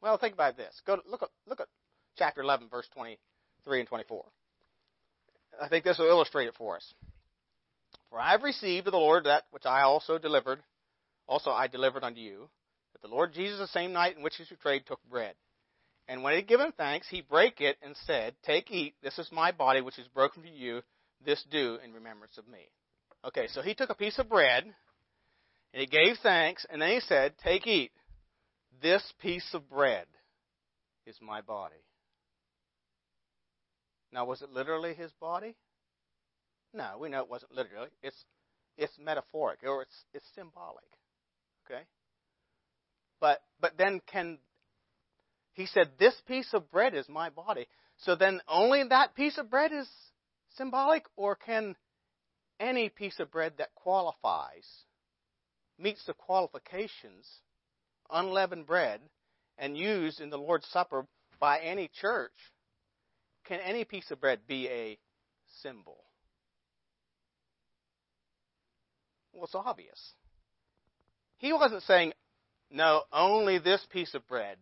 Well, 0.00 0.18
think 0.18 0.34
about 0.34 0.56
this. 0.56 0.74
Go 0.84 0.96
to, 0.96 1.02
look 1.08 1.22
at 1.22 1.28
look 1.46 1.60
at 1.60 1.68
chapter 2.18 2.42
11 2.42 2.68
verse 2.68 2.88
23 2.94 3.80
and 3.80 3.88
24. 3.88 4.24
I 5.60 5.68
think 5.68 5.84
this 5.84 5.98
will 5.98 6.08
illustrate 6.08 6.48
it 6.48 6.54
for 6.56 6.76
us. 6.76 6.94
For 8.10 8.20
I 8.20 8.32
have 8.32 8.42
received 8.42 8.86
of 8.86 8.92
the 8.92 8.98
Lord 8.98 9.24
that 9.24 9.44
which 9.50 9.66
I 9.66 9.82
also 9.82 10.18
delivered, 10.18 10.62
also 11.26 11.50
I 11.50 11.66
delivered 11.66 12.04
unto 12.04 12.20
you, 12.20 12.48
that 12.92 13.02
the 13.02 13.14
Lord 13.14 13.32
Jesus 13.32 13.58
the 13.58 13.66
same 13.68 13.92
night 13.92 14.16
in 14.16 14.22
which 14.22 14.36
he 14.36 14.42
was 14.42 14.48
betrayed 14.48 14.86
took 14.86 15.00
bread. 15.08 15.34
And 16.08 16.22
when 16.22 16.32
he 16.32 16.40
had 16.40 16.48
given 16.48 16.72
thanks, 16.72 17.08
he 17.08 17.20
brake 17.20 17.60
it 17.60 17.78
and 17.82 17.96
said, 18.06 18.34
Take, 18.44 18.70
eat, 18.70 18.94
this 19.02 19.18
is 19.18 19.30
my 19.32 19.52
body 19.52 19.80
which 19.80 19.98
is 19.98 20.08
broken 20.08 20.42
for 20.42 20.48
you, 20.48 20.82
this 21.24 21.42
do 21.50 21.78
in 21.82 21.92
remembrance 21.92 22.36
of 22.38 22.48
me. 22.48 22.70
Okay, 23.24 23.46
so 23.48 23.62
he 23.62 23.74
took 23.74 23.90
a 23.90 23.94
piece 23.94 24.18
of 24.18 24.28
bread, 24.28 24.64
and 24.64 25.80
he 25.80 25.86
gave 25.86 26.16
thanks, 26.22 26.66
and 26.68 26.82
then 26.82 26.90
he 26.90 27.00
said, 27.00 27.34
Take, 27.42 27.66
eat, 27.66 27.92
this 28.82 29.02
piece 29.20 29.54
of 29.54 29.70
bread 29.70 30.06
is 31.06 31.16
my 31.22 31.40
body. 31.40 31.76
Now, 34.12 34.24
was 34.26 34.42
it 34.42 34.50
literally 34.50 34.94
his 34.94 35.10
body? 35.12 35.56
No, 36.74 36.96
we 37.00 37.08
know 37.08 37.20
it 37.20 37.30
wasn't 37.30 37.52
literally. 37.52 37.88
It's 38.02 38.24
it's 38.76 38.92
metaphoric 38.98 39.60
or 39.64 39.82
it's 39.82 40.04
it's 40.14 40.26
symbolic. 40.34 40.84
Okay? 41.66 41.82
But 43.20 43.42
but 43.60 43.76
then 43.76 44.00
can 44.06 44.38
he 45.54 45.66
said, 45.66 45.92
This 45.98 46.14
piece 46.26 46.52
of 46.54 46.70
bread 46.70 46.94
is 46.94 47.08
my 47.08 47.30
body. 47.30 47.66
So 47.98 48.14
then 48.14 48.40
only 48.48 48.82
that 48.88 49.14
piece 49.14 49.38
of 49.38 49.50
bread 49.50 49.72
is 49.72 49.88
symbolic, 50.56 51.04
or 51.16 51.36
can 51.36 51.76
any 52.58 52.88
piece 52.88 53.18
of 53.20 53.30
bread 53.30 53.54
that 53.58 53.74
qualifies, 53.74 54.66
meets 55.78 56.04
the 56.06 56.14
qualifications, 56.14 57.28
unleavened 58.10 58.66
bread, 58.66 59.00
and 59.58 59.76
used 59.76 60.20
in 60.20 60.30
the 60.30 60.38
Lord's 60.38 60.66
Supper 60.68 61.06
by 61.38 61.60
any 61.60 61.90
church, 62.00 62.32
can 63.46 63.60
any 63.60 63.84
piece 63.84 64.10
of 64.10 64.20
bread 64.20 64.40
be 64.46 64.68
a 64.68 64.98
symbol? 65.62 66.04
Well, 69.32 69.44
it's 69.44 69.54
obvious. 69.54 70.12
He 71.38 71.52
wasn't 71.52 71.82
saying, 71.82 72.12
no, 72.70 73.02
only 73.12 73.58
this 73.58 73.84
piece 73.90 74.14
of 74.14 74.26
bread 74.28 74.56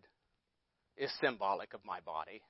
is 0.97 1.11
symbolic 1.21 1.73
of 1.73 1.85
my 1.85 1.99
body. 2.01 2.41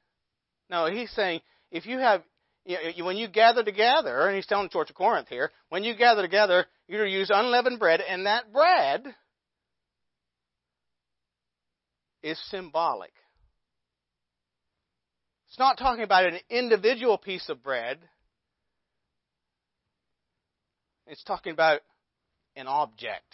No, 0.70 0.90
he's 0.90 1.12
saying 1.12 1.42
if 1.72 1.86
you 1.86 2.00
have, 2.00 2.22
you 2.66 2.78
know, 2.98 3.06
when 3.06 3.18
you 3.18 3.28
gather 3.28 3.64
together, 3.64 4.28
and 4.28 4.36
he's 4.36 4.46
telling 4.46 4.66
the 4.66 4.70
Church 4.70 4.90
of 4.90 4.96
Corinth 4.96 5.28
here, 5.30 5.52
when 5.70 5.84
you 5.84 5.96
gather 5.96 6.22
together, 6.22 6.66
you're 6.88 7.06
to 7.06 7.12
use 7.12 7.32
unleavened 7.34 7.80
bread, 7.80 8.02
and 8.02 8.26
that 8.26 8.54
bread 8.54 9.04
is 12.24 12.40
symbolic. 12.50 13.14
It's 15.52 15.60
not 15.60 15.78
talking 15.78 16.06
about 16.06 16.24
an 16.24 16.40
individual 16.50 17.18
piece 17.18 17.50
of 17.50 17.62
bread. 17.62 17.98
It's 21.08 21.26
talking 21.26 21.52
about 21.52 21.82
an 22.56 22.68
object. 22.68 23.26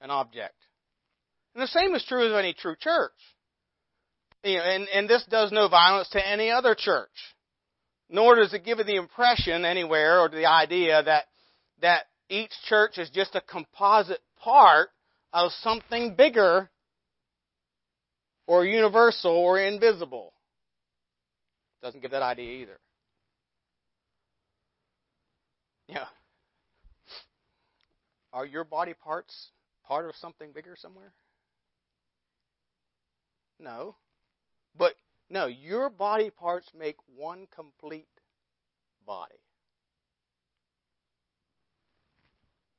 An 0.00 0.08
object. 0.08 0.54
And 1.54 1.62
the 1.62 1.66
same 1.66 1.94
is 1.94 2.02
true 2.08 2.24
of 2.24 2.32
any 2.32 2.54
true 2.54 2.76
church. 2.80 3.12
You 4.42 4.56
know, 4.56 4.62
and, 4.62 4.88
and 4.88 5.06
this 5.06 5.22
does 5.28 5.52
no 5.52 5.68
violence 5.68 6.08
to 6.12 6.26
any 6.26 6.50
other 6.50 6.74
church. 6.74 7.10
Nor 8.08 8.36
does 8.36 8.54
it 8.54 8.64
give 8.64 8.78
the 8.78 8.96
impression 8.96 9.66
anywhere 9.66 10.20
or 10.20 10.30
the 10.30 10.46
idea 10.46 11.02
that, 11.02 11.24
that 11.82 12.04
each 12.30 12.52
church 12.64 12.96
is 12.96 13.10
just 13.10 13.34
a 13.34 13.42
composite 13.42 14.22
part 14.38 14.88
of 15.34 15.52
something 15.60 16.14
bigger 16.14 16.70
or 18.46 18.64
universal 18.64 19.32
or 19.32 19.60
invisible. 19.60 20.32
Doesn't 21.82 22.00
give 22.00 22.10
that 22.10 22.22
idea 22.22 22.62
either. 22.62 22.78
Yeah. 25.88 26.06
Are 28.32 28.46
your 28.46 28.64
body 28.64 28.94
parts 28.94 29.50
part 29.86 30.08
of 30.08 30.14
something 30.16 30.52
bigger 30.52 30.76
somewhere? 30.76 31.12
No. 33.58 33.96
But 34.78 34.94
no, 35.28 35.46
your 35.46 35.90
body 35.90 36.30
parts 36.30 36.68
make 36.78 36.96
one 37.16 37.46
complete 37.54 38.08
body. 39.06 39.34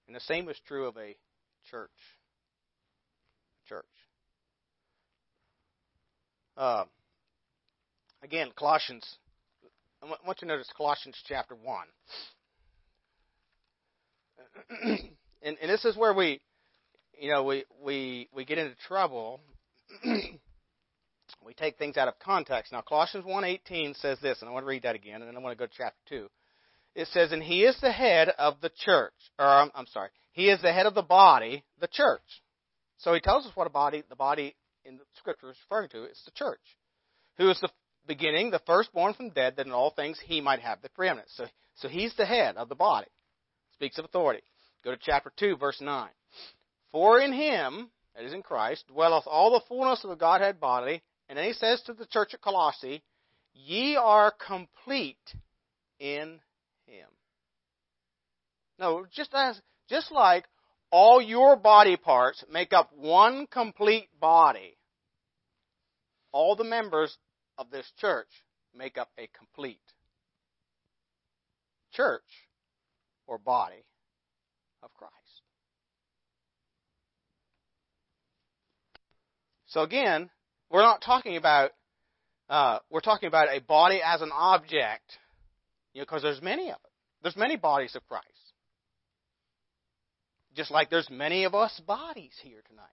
And 0.08 0.16
the 0.16 0.22
same 0.22 0.50
is 0.50 0.58
true 0.68 0.88
of 0.88 0.98
a 0.98 1.16
church. 1.70 1.90
Church. 3.68 3.86
Um, 6.58 6.86
again, 8.24 8.50
Colossians. 8.58 9.06
I 10.02 10.08
want 10.08 10.42
you 10.42 10.48
to 10.48 10.54
notice 10.54 10.68
Colossians 10.76 11.16
chapter 11.28 11.56
1. 11.56 11.86
and, 15.44 15.58
and 15.62 15.70
this 15.70 15.86
is 15.86 15.96
where 15.96 16.14
we, 16.14 16.42
you 17.20 17.32
know, 17.32 17.44
we, 17.44 17.66
we, 17.84 18.28
we 18.34 18.46
get 18.46 18.58
into 18.58 18.76
trouble. 18.88 19.40
we 20.06 21.54
take 21.56 21.78
things 21.78 21.98
out 21.98 22.08
of 22.08 22.18
context. 22.20 22.72
Now, 22.72 22.82
Colossians 22.82 23.26
1.18 23.26 24.00
says 24.00 24.18
this, 24.22 24.40
and 24.42 24.50
I 24.50 24.54
want 24.54 24.64
to 24.64 24.70
read 24.70 24.84
that 24.84 24.96
again, 24.96 25.22
and 25.22 25.28
then 25.28 25.38
I 25.38 25.40
want 25.40 25.58
to 25.58 25.62
go 25.62 25.68
to 25.68 25.78
chapter 25.78 26.00
2. 26.10 26.28
It 26.96 27.08
says, 27.10 27.32
and 27.32 27.42
he 27.44 27.64
is 27.64 27.78
the 27.80 27.92
head 27.92 28.30
of 28.38 28.56
the 28.62 28.72
church. 28.84 29.14
Or, 29.40 29.46
I'm, 29.46 29.72
I'm 29.76 29.88
sorry. 29.88 30.10
He 30.32 30.50
is 30.50 30.62
the 30.62 30.74
head 30.74 30.86
of 30.86 30.96
the 30.96 31.02
body, 31.02 31.64
the 31.80 31.88
church. 31.88 32.22
So 32.98 33.14
he 33.14 33.20
tells 33.20 33.46
us 33.46 33.52
what 33.56 33.68
a 33.68 33.72
body, 33.72 34.04
the 34.10 34.16
body 34.16 34.56
in 34.84 34.98
the 34.98 35.04
scripture 35.18 35.52
is 35.52 35.58
referring 35.70 35.90
to. 35.90 36.04
It's 36.04 36.24
the 36.26 36.32
church. 36.32 36.60
Who 37.38 37.50
is 37.50 37.60
the 37.60 37.70
beginning, 38.08 38.52
the 38.52 38.62
firstborn 38.66 39.14
from 39.14 39.30
dead, 39.30 39.56
that 39.58 39.66
in 39.66 39.72
all 39.72 39.92
things 39.92 40.20
he 40.26 40.42
might 40.42 40.60
have 40.62 40.82
the 40.82 40.90
preeminence. 40.90 41.32
So, 41.36 41.46
so 41.76 41.88
he's 41.88 42.16
the 42.16 42.26
head 42.26 42.58
of 42.58 42.70
the 42.70 42.76
body. 42.76 43.08
Speaks 43.74 43.98
of 43.98 44.06
authority. 44.06 44.44
Go 44.84 44.92
to 44.92 44.98
chapter 45.00 45.32
2, 45.38 45.58
verse 45.58 45.80
9. 45.82 46.10
For 46.92 47.20
in 47.20 47.34
him, 47.34 47.90
that 48.16 48.26
is 48.26 48.34
in 48.34 48.42
Christ, 48.42 48.86
dwelleth 48.88 49.26
all 49.28 49.52
the 49.52 49.66
fullness 49.68 50.04
of 50.04 50.10
the 50.10 50.16
Godhead 50.16 50.60
bodily. 50.60 51.02
And 51.30 51.38
then 51.38 51.46
he 51.46 51.54
says 51.54 51.82
to 51.84 51.94
the 51.94 52.06
church 52.06 52.34
at 52.34 52.42
Colossae, 52.42 53.02
Ye 53.54 53.96
are 53.96 54.32
complete 54.32 55.18
in 56.00 56.40
him. 56.86 57.08
No, 58.80 59.06
just 59.14 59.32
as 59.34 59.60
just 59.88 60.12
like 60.12 60.46
all 60.90 61.22
your 61.22 61.56
body 61.56 61.96
parts 61.96 62.44
make 62.52 62.74
up 62.74 62.92
one 62.96 63.48
complete 63.48 64.08
body, 64.20 64.78
all 66.32 66.56
the 66.56 66.64
members 66.64 67.16
of 67.58 67.70
this 67.70 67.90
church 68.00 68.28
make 68.76 68.98
up 68.98 69.10
a 69.18 69.28
complete 69.38 69.82
church 71.94 72.22
or 73.28 73.38
body 73.38 73.84
of 74.84 74.94
Christ. 74.94 75.14
So 79.68 79.82
again, 79.82 80.30
we're 80.70 80.82
not 80.82 81.02
talking 81.02 81.38
about 81.38 81.72
uh, 82.50 82.80
we're 82.90 83.00
talking 83.00 83.28
about 83.28 83.48
a 83.50 83.60
body 83.62 84.02
as 84.04 84.22
an 84.22 84.32
object, 84.34 85.18
you 85.94 86.02
know, 86.02 86.06
because 86.06 86.22
there's 86.22 86.42
many 86.42 86.70
of 86.70 86.76
it. 86.76 86.92
There's 87.22 87.38
many 87.38 87.56
bodies 87.56 87.96
of 87.96 88.06
Christ. 88.08 88.26
Just 90.56 90.72
like 90.72 90.90
there's 90.90 91.10
many 91.10 91.46
of 91.46 91.56
us 91.56 91.80
bodies 91.88 92.34
here 92.44 92.62
tonight. 92.68 92.84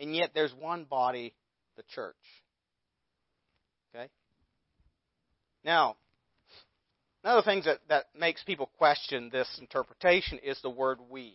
And 0.00 0.16
yet 0.16 0.30
there's 0.34 0.54
one 0.54 0.84
body, 0.84 1.34
the 1.76 1.82
church. 1.94 2.14
Okay? 3.94 4.08
Now, 5.66 5.96
one 7.22 7.36
of 7.36 7.44
the 7.44 7.50
things 7.50 7.64
that, 7.64 7.80
that 7.88 8.04
makes 8.16 8.44
people 8.44 8.70
question 8.78 9.30
this 9.32 9.48
interpretation 9.60 10.38
is 10.38 10.58
the 10.62 10.70
word 10.70 10.98
we. 11.10 11.34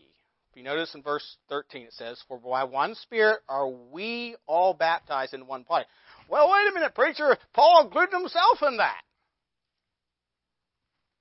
If 0.50 0.58
you 0.58 0.64
notice 0.64 0.96
in 0.96 1.04
verse 1.04 1.36
13 1.50 1.84
it 1.84 1.94
says, 1.94 2.24
For 2.30 2.40
by 2.40 2.64
one 2.64 2.96
Spirit 2.96 3.42
are 3.50 3.68
we 3.68 4.38
all 4.48 4.74
baptized 4.74 5.34
in 5.34 5.48
one 5.48 5.64
body. 5.68 5.84
Well, 6.30 6.50
wait 6.50 6.72
a 6.72 6.74
minute, 6.74 6.96
preacher. 6.96 7.38
Paul 7.54 7.84
included 7.84 8.14
himself 8.14 8.60
in 8.66 8.78
that. 8.78 9.02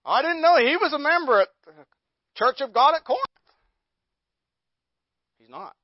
I 0.05 0.23
didn't 0.23 0.40
know 0.40 0.57
he 0.59 0.76
was 0.76 0.93
a 0.93 0.99
member 0.99 1.40
at 1.40 1.49
the 1.67 1.73
Church 2.37 2.61
of 2.61 2.73
God 2.73 2.95
at 2.95 3.04
Corinth. 3.04 3.25
He's 5.39 5.50
not. 5.50 5.75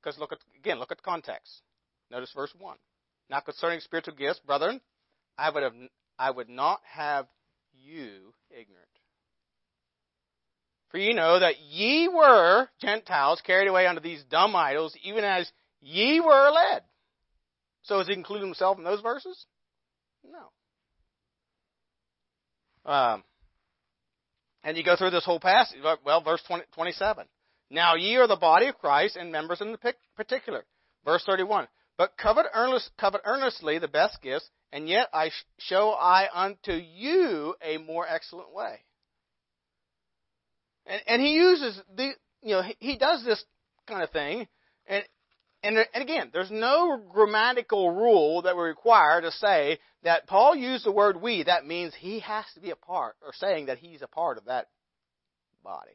Because 0.00 0.16
look 0.18 0.30
at 0.30 0.38
again, 0.56 0.78
look 0.78 0.92
at 0.92 0.98
the 0.98 1.02
context. 1.02 1.62
Notice 2.08 2.30
verse 2.34 2.54
one. 2.56 2.76
Now 3.32 3.40
concerning 3.40 3.80
spiritual 3.80 4.14
gifts, 4.14 4.40
brethren, 4.40 4.82
I 5.38 5.48
would 5.48 5.62
have 5.62 5.72
I 6.18 6.30
would 6.30 6.50
not 6.50 6.82
have 6.84 7.26
you 7.72 8.34
ignorant. 8.50 8.86
For 10.90 10.98
you 10.98 11.14
know 11.14 11.40
that 11.40 11.58
ye 11.58 12.08
were 12.08 12.68
Gentiles 12.78 13.40
carried 13.40 13.68
away 13.68 13.86
unto 13.86 14.02
these 14.02 14.22
dumb 14.24 14.54
idols, 14.54 14.94
even 15.02 15.24
as 15.24 15.50
ye 15.80 16.20
were 16.20 16.50
led. 16.50 16.82
So 17.84 17.96
does 17.96 18.08
he 18.08 18.12
include 18.12 18.42
himself 18.42 18.76
in 18.76 18.84
those 18.84 19.00
verses? 19.00 19.46
No. 22.84 22.92
Um, 22.92 23.24
and 24.62 24.76
you 24.76 24.84
go 24.84 24.96
through 24.96 25.10
this 25.10 25.24
whole 25.24 25.40
passage. 25.40 25.78
Well, 26.04 26.20
verse 26.20 26.42
20, 26.46 26.64
27. 26.74 27.26
Now 27.70 27.94
ye 27.94 28.16
are 28.16 28.28
the 28.28 28.36
body 28.36 28.66
of 28.66 28.76
Christ 28.76 29.16
and 29.16 29.32
members 29.32 29.62
in 29.62 29.72
the 29.72 29.94
particular. 30.16 30.66
Verse 31.06 31.24
31. 31.24 31.66
But 32.02 32.16
covet, 32.16 32.46
earnest, 32.52 32.90
covet 32.98 33.20
earnestly 33.24 33.78
the 33.78 33.86
best 33.86 34.20
gifts, 34.22 34.50
and 34.72 34.88
yet 34.88 35.08
I 35.12 35.28
sh- 35.28 35.44
show 35.58 35.92
I 35.92 36.26
unto 36.34 36.72
you 36.72 37.54
a 37.62 37.76
more 37.76 38.04
excellent 38.08 38.52
way. 38.52 38.80
And, 40.84 41.00
and 41.06 41.22
he 41.22 41.34
uses 41.34 41.80
the, 41.94 42.10
you 42.42 42.56
know, 42.56 42.62
he, 42.62 42.76
he 42.80 42.98
does 42.98 43.24
this 43.24 43.44
kind 43.86 44.02
of 44.02 44.10
thing, 44.10 44.48
and, 44.88 45.04
and, 45.62 45.78
and 45.94 46.02
again, 46.02 46.30
there's 46.32 46.50
no 46.50 47.00
grammatical 47.08 47.92
rule 47.92 48.42
that 48.42 48.56
we 48.56 48.64
require 48.64 49.20
to 49.20 49.30
say 49.30 49.78
that 50.02 50.26
Paul 50.26 50.56
used 50.56 50.84
the 50.84 50.90
word 50.90 51.22
we. 51.22 51.44
That 51.44 51.66
means 51.66 51.94
he 51.96 52.18
has 52.18 52.46
to 52.54 52.60
be 52.60 52.70
a 52.70 52.74
part, 52.74 53.14
or 53.24 53.30
saying 53.32 53.66
that 53.66 53.78
he's 53.78 54.02
a 54.02 54.08
part 54.08 54.38
of 54.38 54.46
that 54.46 54.70
body. 55.62 55.92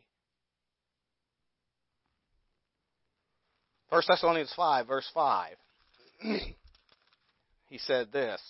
1 3.90 4.04
Thessalonians 4.08 4.54
5, 4.56 4.88
verse 4.88 5.10
5. 5.14 5.58
he 7.70 7.78
said 7.78 8.12
this 8.12 8.42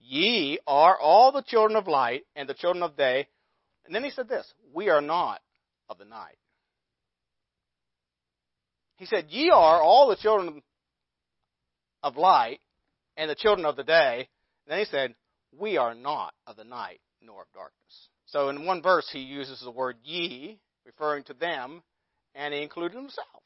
Ye 0.00 0.58
are 0.66 0.98
all 0.98 1.32
the 1.32 1.42
children 1.42 1.76
of 1.76 1.86
light 1.86 2.24
and 2.36 2.48
the 2.48 2.54
children 2.54 2.82
of 2.82 2.96
day. 2.96 3.28
And 3.86 3.94
then 3.94 4.04
he 4.04 4.10
said 4.10 4.28
this 4.28 4.46
We 4.74 4.90
are 4.90 5.00
not 5.00 5.40
of 5.88 5.98
the 5.98 6.04
night. 6.04 6.36
He 8.96 9.06
said, 9.06 9.26
Ye 9.30 9.50
are 9.50 9.80
all 9.80 10.08
the 10.08 10.16
children 10.16 10.62
of 12.02 12.16
light 12.16 12.60
and 13.16 13.30
the 13.30 13.34
children 13.34 13.66
of 13.66 13.76
the 13.76 13.84
day. 13.84 14.28
And 14.66 14.72
then 14.72 14.78
he 14.78 14.84
said, 14.84 15.14
We 15.58 15.76
are 15.76 15.94
not 15.94 16.34
of 16.46 16.56
the 16.56 16.64
night 16.64 17.00
nor 17.20 17.42
of 17.42 17.52
darkness. 17.54 18.08
So 18.26 18.48
in 18.48 18.66
one 18.66 18.82
verse, 18.82 19.08
he 19.12 19.20
uses 19.20 19.60
the 19.60 19.70
word 19.70 19.96
ye, 20.02 20.58
referring 20.84 21.24
to 21.24 21.34
them, 21.34 21.82
and 22.34 22.52
he 22.54 22.62
included 22.62 22.96
himself 22.96 23.41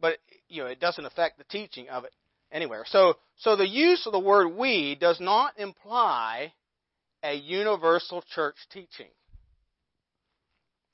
but 0.00 0.18
you 0.48 0.62
know 0.62 0.68
it 0.68 0.80
doesn't 0.80 1.04
affect 1.04 1.38
the 1.38 1.44
teaching 1.44 1.88
of 1.88 2.04
it 2.04 2.12
anywhere. 2.52 2.84
So 2.86 3.14
so 3.36 3.56
the 3.56 3.68
use 3.68 4.06
of 4.06 4.12
the 4.12 4.18
word 4.18 4.48
we 4.56 4.96
does 4.98 5.20
not 5.20 5.58
imply 5.58 6.52
a 7.22 7.34
universal 7.34 8.22
church 8.34 8.56
teaching. 8.70 9.10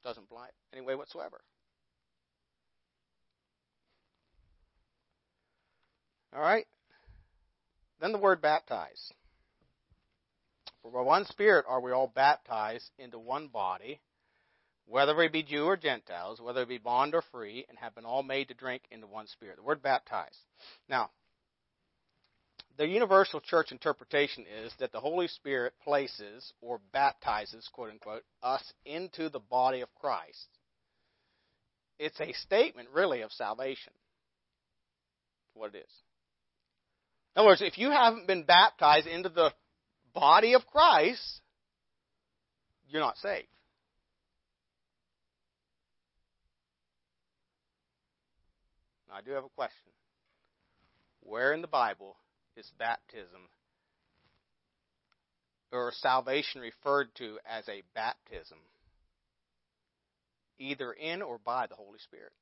Doesn't 0.03 0.23
imply 0.23 0.47
it 0.47 0.55
any 0.77 0.85
way 0.85 0.95
whatsoever. 0.95 1.41
All 6.35 6.43
right. 6.43 6.67
Then 8.01 8.13
the 8.13 8.19
word 8.19 8.43
baptize. 8.43 9.13
For 10.83 10.91
by 10.91 11.01
one 11.01 11.25
Spirit 11.27 11.65
are 11.69 11.81
we 11.81 11.93
all 11.93 12.13
baptized 12.15 12.91
into 12.99 13.19
one 13.19 13.49
body 13.49 14.01
whether 14.87 15.15
we 15.15 15.29
be 15.29 15.43
Jew 15.43 15.65
or 15.65 15.77
Gentiles, 15.77 16.41
whether 16.41 16.61
we 16.61 16.77
be 16.77 16.79
bond 16.79 17.15
or 17.15 17.23
free, 17.33 17.65
and 17.69 17.79
have 17.79 17.95
been 17.95 18.05
all 18.05 18.23
made 18.23 18.49
to 18.49 18.55
drink 18.55 18.83
into 18.91 19.07
one 19.07 19.27
spirit. 19.27 19.57
The 19.57 19.63
word 19.63 19.83
baptized. 19.83 20.39
Now, 20.89 21.11
the 22.77 22.87
universal 22.87 23.41
church 23.41 23.71
interpretation 23.71 24.45
is 24.63 24.73
that 24.81 24.93
the 24.93 25.01
Holy 25.01 25.29
Spirit 25.29 25.75
places 25.85 26.53
or 26.61 26.81
baptizes, 26.93 27.69
quote 27.73 27.91
unquote, 27.91 28.25
us 28.43 28.73
into 28.85 29.29
the 29.29 29.39
body 29.39 29.81
of 29.81 29.95
Christ. 29.95 30.49
It's 31.99 32.21
a 32.21 32.33
statement, 32.33 32.89
really, 32.93 33.23
of 33.23 33.31
salvation. 33.33 33.93
What 35.55 35.75
it 35.75 35.79
is. 35.79 35.93
In 37.37 37.41
other 37.41 37.49
words, 37.49 37.63
if 37.63 37.79
you 37.79 37.91
haven't 37.91 38.27
been 38.27 38.43
baptized 38.43 39.07
into 39.07 39.29
the 39.29 39.53
body 40.13 40.55
of 40.55 40.67
Christ, 40.67 41.41
you're 42.89 43.01
not 43.01 43.17
saved. 43.19 43.47
I 49.15 49.21
do 49.21 49.31
have 49.31 49.45
a 49.45 49.49
question. 49.51 49.93
Where 51.21 51.53
in 51.53 51.63
the 51.63 51.69
Bible 51.69 52.17
is 52.57 52.69
baptism 52.79 53.49
or 55.71 55.93
salvation 55.95 56.61
referred 56.61 57.15
to 57.17 57.39
as 57.49 57.69
a 57.69 57.83
baptism, 57.95 58.59
either 60.59 60.93
in 60.93 61.23
or 61.23 61.39
by 61.39 61.69
the 61.69 61.77
Holy 61.77 62.01
Spirit? 62.01 62.33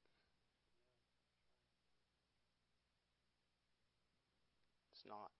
It's 4.94 5.06
not. 5.06 5.30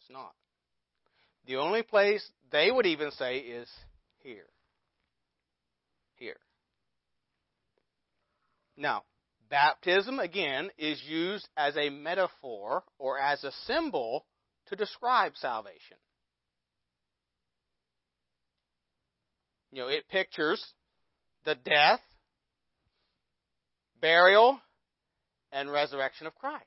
It's 0.00 0.10
not. 0.10 0.34
The 1.46 1.56
only 1.56 1.82
place 1.82 2.24
they 2.52 2.70
would 2.70 2.86
even 2.86 3.10
say 3.10 3.38
is 3.38 3.68
here. 4.22 4.46
Here. 6.14 6.36
Now, 8.76 9.02
baptism, 9.48 10.18
again, 10.18 10.70
is 10.78 11.02
used 11.06 11.48
as 11.56 11.76
a 11.76 11.90
metaphor 11.90 12.82
or 12.98 13.18
as 13.18 13.44
a 13.44 13.52
symbol 13.66 14.24
to 14.66 14.76
describe 14.76 15.32
salvation. 15.36 15.96
You 19.72 19.82
know, 19.82 19.88
it 19.88 20.08
pictures 20.08 20.64
the 21.44 21.54
death, 21.54 22.00
burial, 24.00 24.58
and 25.52 25.70
resurrection 25.70 26.26
of 26.26 26.34
Christ. 26.34 26.64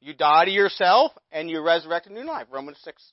You 0.00 0.14
die 0.14 0.46
to 0.46 0.50
yourself 0.50 1.12
and 1.30 1.48
you 1.48 1.60
resurrect 1.60 2.06
a 2.06 2.12
new 2.12 2.24
life. 2.24 2.48
Romans 2.50 2.78
six 2.82 3.12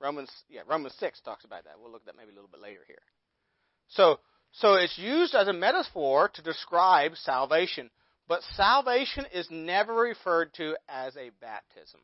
Romans 0.00 0.30
yeah, 0.48 0.60
Romans 0.68 0.94
six 0.98 1.20
talks 1.20 1.44
about 1.44 1.64
that. 1.64 1.74
We'll 1.80 1.90
look 1.90 2.02
at 2.02 2.06
that 2.06 2.16
maybe 2.16 2.30
a 2.30 2.34
little 2.34 2.50
bit 2.50 2.60
later 2.60 2.80
here. 2.86 3.02
So 3.88 4.18
so 4.52 4.74
it's 4.74 4.98
used 4.98 5.34
as 5.34 5.48
a 5.48 5.52
metaphor 5.52 6.30
to 6.34 6.42
describe 6.42 7.16
salvation. 7.16 7.90
But 8.28 8.42
salvation 8.54 9.26
is 9.32 9.48
never 9.50 9.94
referred 9.94 10.54
to 10.54 10.76
as 10.88 11.16
a 11.16 11.30
baptism. 11.40 12.00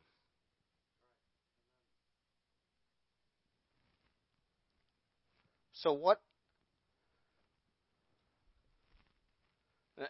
So 5.73 5.93
what? 5.93 6.19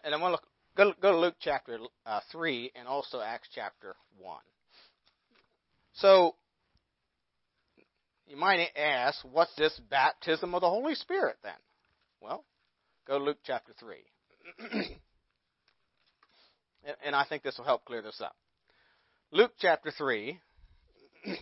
And 0.04 0.14
I 0.14 0.18
want 0.18 0.36
to 0.36 0.42
go, 0.76 0.92
go 1.00 1.12
to 1.12 1.18
Luke 1.18 1.36
chapter 1.40 1.78
uh, 2.06 2.20
3 2.32 2.72
and 2.74 2.88
also 2.88 3.20
Acts 3.20 3.48
chapter 3.54 3.94
1. 4.18 4.38
So, 5.94 6.34
you 8.26 8.36
might 8.36 8.68
ask, 8.76 9.18
what's 9.30 9.54
this 9.56 9.78
baptism 9.90 10.54
of 10.54 10.60
the 10.60 10.68
Holy 10.68 10.94
Spirit 10.94 11.36
then? 11.42 11.52
Well, 12.20 12.44
go 13.06 13.18
to 13.18 13.24
Luke 13.24 13.38
chapter 13.44 13.72
3. 13.78 13.96
and 17.04 17.16
I 17.16 17.24
think 17.24 17.42
this 17.42 17.56
will 17.56 17.64
help 17.64 17.84
clear 17.84 18.02
this 18.02 18.20
up. 18.20 18.36
Luke 19.32 19.52
chapter 19.58 19.90
3. 19.90 20.38
and 21.24 21.38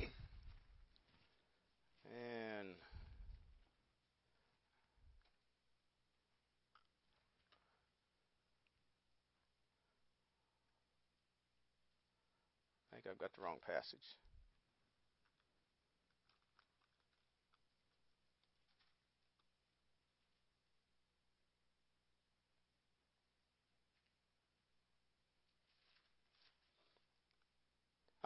I 12.93 12.95
think 12.95 13.07
I've 13.11 13.19
got 13.19 13.33
the 13.35 13.43
wrong 13.43 13.59
passage. 13.67 13.99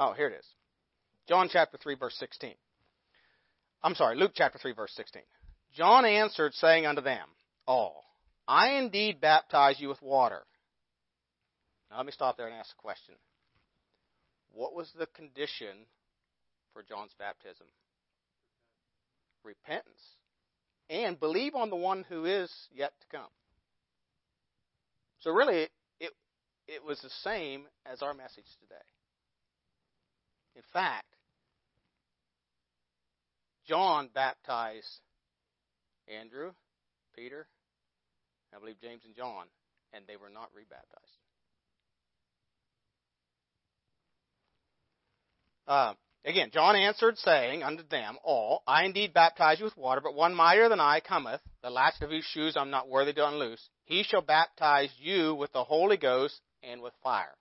Oh, 0.04 0.14
here 0.14 0.26
it 0.26 0.34
is. 0.36 0.46
John 1.28 1.48
chapter 1.48 1.78
3, 1.78 1.94
verse 1.94 2.16
16. 2.18 2.54
I'm 3.84 3.94
sorry, 3.94 4.16
Luke 4.16 4.32
chapter 4.34 4.58
3, 4.58 4.72
verse 4.72 4.92
16. 4.96 5.22
John 5.76 6.04
answered, 6.04 6.54
saying 6.54 6.86
unto 6.86 7.02
them, 7.02 7.24
All, 7.68 8.02
I 8.48 8.78
indeed 8.78 9.20
baptize 9.20 9.78
you 9.78 9.88
with 9.88 10.02
water. 10.02 10.42
Now 11.88 11.98
let 11.98 12.06
me 12.06 12.10
stop 12.10 12.36
there 12.36 12.46
and 12.46 12.54
ask 12.56 12.70
a 12.76 12.82
question. 12.82 13.14
What 14.52 14.74
was 14.74 14.90
the 14.98 15.06
condition 15.06 15.86
for 16.72 16.82
John's 16.82 17.14
baptism? 17.16 17.66
Repentance. 19.44 20.02
And 20.90 21.18
believe 21.20 21.54
on 21.54 21.70
the 21.70 21.76
one 21.76 22.04
who 22.08 22.24
is 22.24 22.52
yet 22.74 22.92
to 23.02 23.16
come. 23.16 23.30
So 25.20 25.30
really, 25.30 25.68
it, 26.00 26.10
it 26.66 26.84
was 26.84 27.00
the 27.00 27.10
same 27.22 27.66
as 27.86 28.02
our 28.02 28.14
message 28.14 28.46
today. 28.60 28.82
In 30.56 30.62
fact, 30.72 31.06
John 33.66 34.10
baptized 34.12 35.00
Andrew, 36.08 36.52
Peter, 37.14 37.46
I 38.54 38.58
believe 38.58 38.80
James 38.82 39.02
and 39.04 39.14
John, 39.14 39.46
and 39.92 40.04
they 40.06 40.16
were 40.16 40.28
not 40.28 40.50
rebaptized. 40.54 41.18
Uh, 45.66 45.94
again, 46.24 46.50
John 46.52 46.76
answered, 46.76 47.16
saying 47.18 47.62
unto 47.62 47.82
them 47.84 48.18
all, 48.24 48.62
I 48.66 48.84
indeed 48.84 49.14
baptize 49.14 49.58
you 49.58 49.64
with 49.64 49.76
water, 49.76 50.00
but 50.02 50.14
one 50.14 50.34
mightier 50.34 50.68
than 50.68 50.80
I 50.80 51.00
cometh, 51.00 51.40
the 51.62 51.70
latchet 51.70 52.02
of 52.02 52.10
whose 52.10 52.24
shoes 52.24 52.56
I'm 52.56 52.70
not 52.70 52.88
worthy 52.88 53.12
to 53.14 53.28
unloose. 53.28 53.68
He 53.84 54.02
shall 54.02 54.22
baptize 54.22 54.90
you 54.98 55.34
with 55.34 55.52
the 55.52 55.64
Holy 55.64 55.96
Ghost 55.96 56.40
and 56.62 56.82
with 56.82 56.92
fire. 57.02 57.34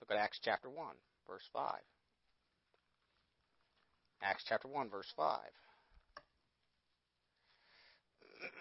Look 0.00 0.10
at 0.10 0.22
Acts 0.22 0.40
chapter 0.42 0.68
1, 0.70 0.94
verse 1.28 1.48
5. 1.52 1.72
Acts 4.22 4.44
chapter 4.48 4.68
1, 4.68 4.90
verse 4.90 5.12
5. 5.16 5.38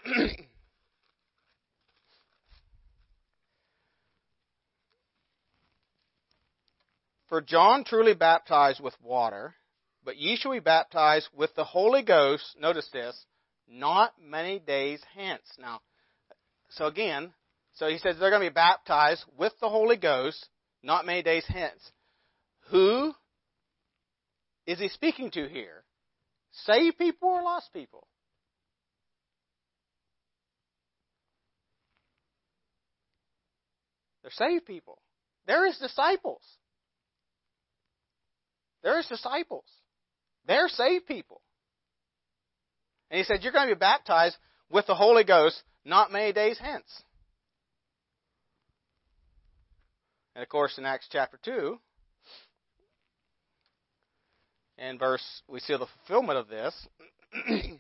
For 7.28 7.42
John 7.42 7.84
truly 7.84 8.14
baptized 8.14 8.80
with 8.80 8.94
water, 9.02 9.56
but 10.04 10.18
ye 10.18 10.36
shall 10.36 10.52
be 10.52 10.60
baptized 10.60 11.30
with 11.36 11.56
the 11.56 11.64
Holy 11.64 12.04
Ghost, 12.04 12.56
notice 12.60 12.88
this, 12.94 13.26
not 13.68 14.14
many 14.22 14.60
days 14.60 15.02
hence. 15.16 15.42
Now, 15.58 15.82
so 16.70 16.86
again, 16.86 17.34
so 17.74 17.88
he 17.88 17.98
says 17.98 18.18
they're 18.20 18.30
going 18.30 18.44
to 18.44 18.50
be 18.50 18.54
baptized 18.54 19.26
with 19.38 19.54
the 19.60 19.70
Holy 19.70 19.98
Ghost 19.98 20.48
not 20.84 21.06
many 21.06 21.24
days 21.24 21.46
hence. 21.48 21.92
Who 22.70 23.14
is 24.66 24.80
he 24.80 24.90
speaking 24.90 25.32
to 25.32 25.48
here? 25.48 25.84
Saved 26.52 26.98
people 26.98 27.30
or 27.30 27.44
lost 27.44 27.72
people? 27.74 28.08
They're 34.22 34.32
saved 34.32 34.66
people. 34.66 35.00
They're 35.46 35.68
his 35.68 35.78
disciples. 35.78 36.42
They're 38.82 38.98
his 38.98 39.08
disciples. 39.08 39.66
They're 40.48 40.70
saved 40.70 41.06
people. 41.06 41.42
And 43.12 43.20
he 43.20 43.24
said, 43.24 43.44
You're 43.44 43.52
going 43.52 43.70
to 43.70 43.76
be 43.76 43.80
baptized 43.80 44.36
with 44.70 44.88
the 44.88 44.96
Holy 44.96 45.24
Ghost 45.24 45.62
not 45.84 46.12
many 46.12 46.34
days 46.34 46.58
hence. 46.60 47.04
And 50.36 50.42
of 50.42 50.50
course, 50.50 50.78
in 50.78 50.86
Acts 50.86 51.08
chapter 51.12 51.40
2, 51.44 51.80
and 54.78 55.00
verse, 55.00 55.24
we 55.48 55.60
see 55.60 55.74
the 55.74 55.86
fulfillment 55.86 56.38
of 56.38 56.48
this. 56.48 56.88
and 57.48 57.80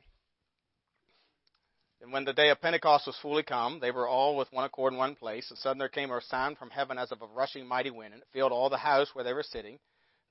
when 2.12 2.26
the 2.26 2.34
day 2.34 2.50
of 2.50 2.62
Pentecost 2.62 3.08
was 3.08 3.18
fully 3.22 3.44
come, 3.44 3.80
they 3.80 3.92
were 3.92 4.08
all 4.08 4.38
with 4.38 4.52
one 4.52 4.66
accord 4.66 4.94
in 4.94 5.00
one 5.00 5.16
place. 5.16 5.50
And 5.50 5.60
suddenly 5.60 5.84
there 5.84 5.90
came 5.90 6.12
a 6.12 6.22
sound 6.22 6.58
from 6.58 6.70
heaven 6.70 6.98
as 6.98 7.12
of 7.12 7.22
a 7.22 7.28
rushing 7.28 7.68
mighty 7.68 7.92
wind, 7.92 8.14
and 8.14 8.22
it 8.22 8.28
filled 8.34 8.52
all 8.52 8.70
the 8.70 8.78
house 8.78 9.10
where 9.14 9.24
they 9.24 9.34
were 9.34 9.44
sitting. 9.44 9.80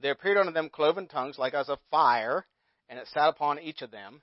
There 0.00 0.12
appeared 0.12 0.38
unto 0.38 0.52
them 0.52 0.70
cloven 0.70 1.06
tongues 1.06 1.38
like 1.38 1.54
as 1.54 1.68
of 1.68 1.78
fire, 1.90 2.46
and 2.88 2.98
it 2.98 3.08
sat 3.08 3.28
upon 3.28 3.60
each 3.60 3.82
of 3.82 3.90
them. 3.90 4.22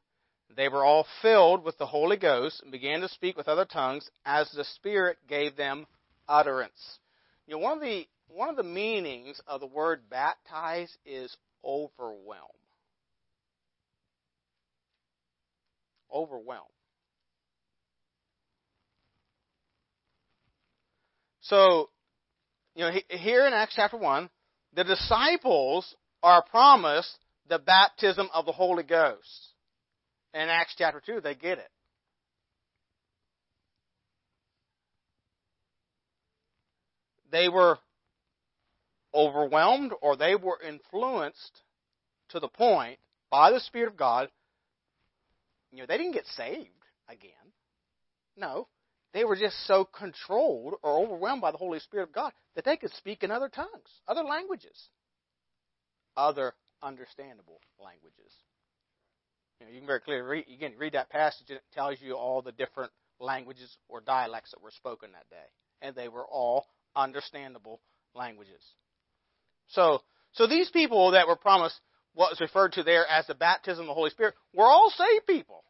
They 0.55 0.67
were 0.67 0.83
all 0.83 1.07
filled 1.21 1.63
with 1.63 1.77
the 1.77 1.85
Holy 1.85 2.17
Ghost 2.17 2.61
and 2.61 2.71
began 2.71 3.01
to 3.01 3.07
speak 3.07 3.37
with 3.37 3.47
other 3.47 3.65
tongues 3.65 4.09
as 4.25 4.51
the 4.51 4.65
Spirit 4.65 5.17
gave 5.27 5.55
them 5.55 5.87
utterance. 6.27 6.99
You 7.47 7.55
know, 7.55 7.59
one 7.59 7.77
of 7.77 7.81
the 7.81 8.07
one 8.27 8.49
of 8.49 8.55
the 8.55 8.63
meanings 8.63 9.41
of 9.45 9.59
the 9.59 9.67
word 9.67 10.09
baptize 10.09 10.95
is 11.05 11.35
overwhelm. 11.63 12.49
Overwhelm. 16.13 16.65
So, 21.41 21.89
you 22.75 22.85
know, 22.85 22.91
here 23.09 23.45
in 23.45 23.53
Acts 23.53 23.73
chapter 23.75 23.97
1, 23.97 24.29
the 24.73 24.83
disciples 24.83 25.95
are 26.23 26.43
promised 26.43 27.17
the 27.49 27.59
baptism 27.59 28.29
of 28.33 28.45
the 28.45 28.51
Holy 28.51 28.83
Ghost. 28.83 29.49
In 30.33 30.41
Acts 30.41 30.75
chapter 30.77 31.01
2, 31.05 31.21
they 31.21 31.35
get 31.35 31.57
it. 31.57 31.69
They 37.31 37.49
were 37.49 37.77
overwhelmed 39.13 39.93
or 40.01 40.15
they 40.15 40.35
were 40.35 40.59
influenced 40.67 41.61
to 42.29 42.39
the 42.39 42.47
point 42.47 42.99
by 43.29 43.51
the 43.51 43.59
Spirit 43.59 43.89
of 43.89 43.97
God. 43.97 44.29
You 45.71 45.79
know, 45.79 45.85
they 45.87 45.97
didn't 45.97 46.13
get 46.13 46.27
saved 46.27 46.69
again. 47.07 47.31
No. 48.37 48.67
They 49.13 49.25
were 49.25 49.35
just 49.35 49.65
so 49.67 49.83
controlled 49.83 50.75
or 50.83 51.03
overwhelmed 51.03 51.41
by 51.41 51.51
the 51.51 51.57
Holy 51.57 51.79
Spirit 51.79 52.03
of 52.03 52.13
God 52.13 52.31
that 52.55 52.63
they 52.63 52.77
could 52.77 52.91
speak 52.91 53.23
in 53.23 53.31
other 53.31 53.49
tongues, 53.49 53.89
other 54.07 54.23
languages. 54.23 54.89
Other 56.15 56.53
understandable 56.81 57.59
languages. 57.83 58.31
You, 59.59 59.65
know, 59.65 59.73
you 59.73 59.79
can 59.79 59.87
very 59.87 59.99
clearly 59.99 60.21
read, 60.21 60.59
can 60.59 60.73
read 60.77 60.93
that 60.93 61.09
passage 61.09 61.49
and 61.49 61.57
it 61.57 61.63
tells 61.73 61.97
you 62.01 62.13
all 62.13 62.41
the 62.41 62.51
different 62.51 62.91
languages 63.19 63.77
or 63.89 64.01
dialects 64.01 64.51
that 64.51 64.63
were 64.63 64.71
spoken 64.71 65.11
that 65.11 65.29
day. 65.29 65.45
And 65.81 65.95
they 65.95 66.07
were 66.07 66.25
all 66.25 66.67
understandable 66.95 67.81
languages. 68.15 68.63
So, 69.71 70.01
so 70.33 70.47
these 70.47 70.69
people 70.69 71.11
that 71.11 71.27
were 71.27 71.35
promised 71.35 71.79
what 72.13 72.31
was 72.31 72.41
referred 72.41 72.73
to 72.73 72.83
there 72.83 73.05
as 73.07 73.27
the 73.27 73.35
baptism 73.35 73.83
of 73.83 73.87
the 73.87 73.93
Holy 73.93 74.09
Spirit 74.09 74.35
were 74.53 74.65
all 74.65 74.89
saved 74.89 75.27
people. 75.27 75.63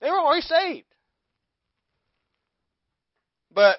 They 0.00 0.10
were 0.10 0.18
already 0.18 0.42
saved. 0.42 0.86
But, 3.52 3.78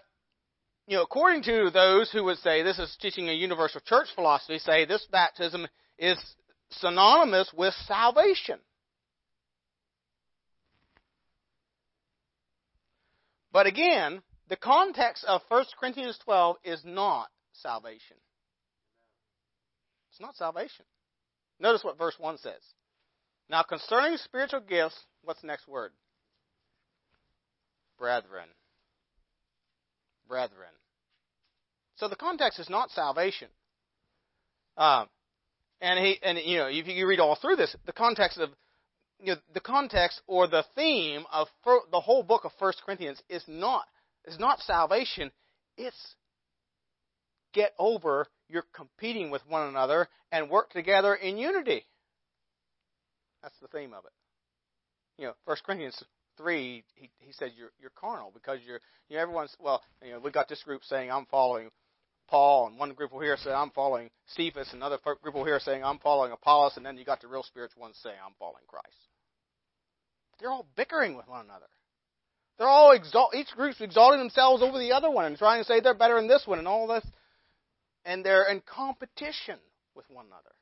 you 0.88 0.98
know, 0.98 1.04
according 1.04 1.44
to 1.44 1.70
those 1.70 2.12
who 2.12 2.24
would 2.26 2.38
say 2.38 2.64
this 2.64 2.80
is 2.80 2.96
teaching 3.00 3.30
a 3.30 3.34
universal 3.34 3.82
church 3.82 4.08
philosophy, 4.16 4.60
say 4.60 4.86
this 4.86 5.06
baptism 5.12 5.68
is 5.98 6.18
synonymous 6.72 7.52
with 7.56 7.74
salvation. 7.86 8.60
But 13.52 13.68
again, 13.68 14.22
the 14.50 14.58
context 14.58 15.24
of 15.26 15.42
1 15.48 15.66
Corinthians 15.80 16.20
12 16.26 16.58
is 16.64 16.82
not 16.84 17.30
salvation. 17.54 18.18
It's 20.16 20.22
not 20.22 20.38
salvation. 20.38 20.86
Notice 21.60 21.84
what 21.84 21.98
verse 21.98 22.16
1 22.18 22.38
says. 22.38 22.62
Now, 23.50 23.64
concerning 23.64 24.18
spiritual 24.18 24.62
gifts, 24.62 24.96
what's 25.26 25.42
the 25.42 25.48
next 25.48 25.68
word? 25.68 25.92
Brethren. 28.00 28.48
Brethren. 30.26 30.70
So 31.98 32.08
the 32.08 32.16
context 32.16 32.60
is 32.60 32.70
not 32.70 32.92
salvation. 32.92 33.50
Uh, 34.78 35.04
and 35.82 36.00
he, 36.00 36.18
and 36.24 36.38
you 36.38 36.60
know, 36.60 36.68
if 36.68 36.88
you 36.88 37.08
read 37.08 37.20
all 37.20 37.36
through 37.36 37.58
this, 37.58 37.76
the 37.86 37.92
context 37.92 38.38
of, 38.38 38.52
you 39.20 39.34
know, 39.34 39.42
the 39.54 39.60
context 39.60 40.22
or 40.28 40.48
the 40.48 40.64
theme 40.76 41.26
of 41.30 41.50
the 41.92 42.00
whole 42.00 42.24
book 42.24 42.46
of 42.46 42.54
First 42.58 42.82
Corinthians 42.86 43.22
is 43.28 43.44
not 43.50 43.84
is 44.26 44.40
not 44.40 44.62
salvation. 44.62 45.30
It's 45.78 46.16
get 47.56 47.74
over 47.80 48.28
your 48.50 48.64
competing 48.74 49.32
with 49.32 49.42
one 49.48 49.68
another 49.68 50.08
and 50.32 50.50
work 50.50 50.70
together 50.72 51.16
in 51.16 51.38
unity. 51.38 51.84
That's 53.42 53.58
the 53.62 53.68
theme 53.68 53.94
of 53.94 54.06
it. 54.06 54.12
You 55.18 55.28
know, 55.28 55.34
First 55.46 55.64
Corinthians 55.64 56.04
three, 56.38 56.84
he 56.96 57.10
he 57.20 57.32
says 57.32 57.52
you're 57.58 57.72
you're 57.80 57.92
carnal 57.96 58.32
because 58.34 58.60
you're 58.68 58.82
you 59.10 59.16
know 59.16 59.22
everyone's 59.22 59.56
well, 59.60 59.82
you 60.04 60.12
know, 60.12 60.20
we 60.20 60.30
got 60.30 60.50
this 60.50 60.62
group 60.64 60.84
saying 60.84 61.10
I'm 61.10 61.26
following 61.28 61.70
Paul, 62.28 62.68
and 62.68 62.78
one 62.78 62.94
group 62.94 63.14
over 63.14 63.24
here 63.24 63.38
saying 63.38 63.56
I'm 63.56 63.72
following 63.72 64.10
Cephas, 64.28 64.74
and 64.74 64.82
another 64.82 64.98
group 65.22 65.36
over 65.36 65.46
here 65.46 65.60
saying 65.60 65.84
I'm 65.84 66.00
following 66.00 66.32
Apollos, 66.32 66.74
and 66.76 66.86
then 66.86 66.98
you 66.98 67.06
got 67.06 67.22
the 67.22 67.28
real 67.28 67.44
spiritual 67.44 67.82
ones 67.82 67.98
saying 68.04 68.18
I'm 68.24 68.34
following 68.38 68.64
Christ. 68.68 68.98
They're 70.40 70.52
all 70.52 70.68
bickering 70.76 71.16
with 71.16 71.28
one 71.28 71.46
another. 71.46 71.68
They're 72.58 72.68
all 72.68 72.92
exalt 72.92 73.36
each 73.36 73.52
group's 73.56 73.82
exalting 73.82 74.20
themselves 74.20 74.64
over 74.64 74.78
the 74.80 74.94
other 74.94 75.10
one 75.10 75.26
and 75.26 75.38
trying 75.38 75.62
to 75.62 75.66
say 75.66 75.80
they're 75.80 75.94
better 75.94 76.16
than 76.16 76.28
this 76.28 76.44
one 76.46 76.60
and 76.60 76.68
all 76.68 76.88
this, 76.88 77.06
and 78.06 78.24
they're 78.24 78.50
in 78.50 78.62
competition 78.62 79.58
with 79.96 80.06
one 80.10 80.26
another. 80.28 80.54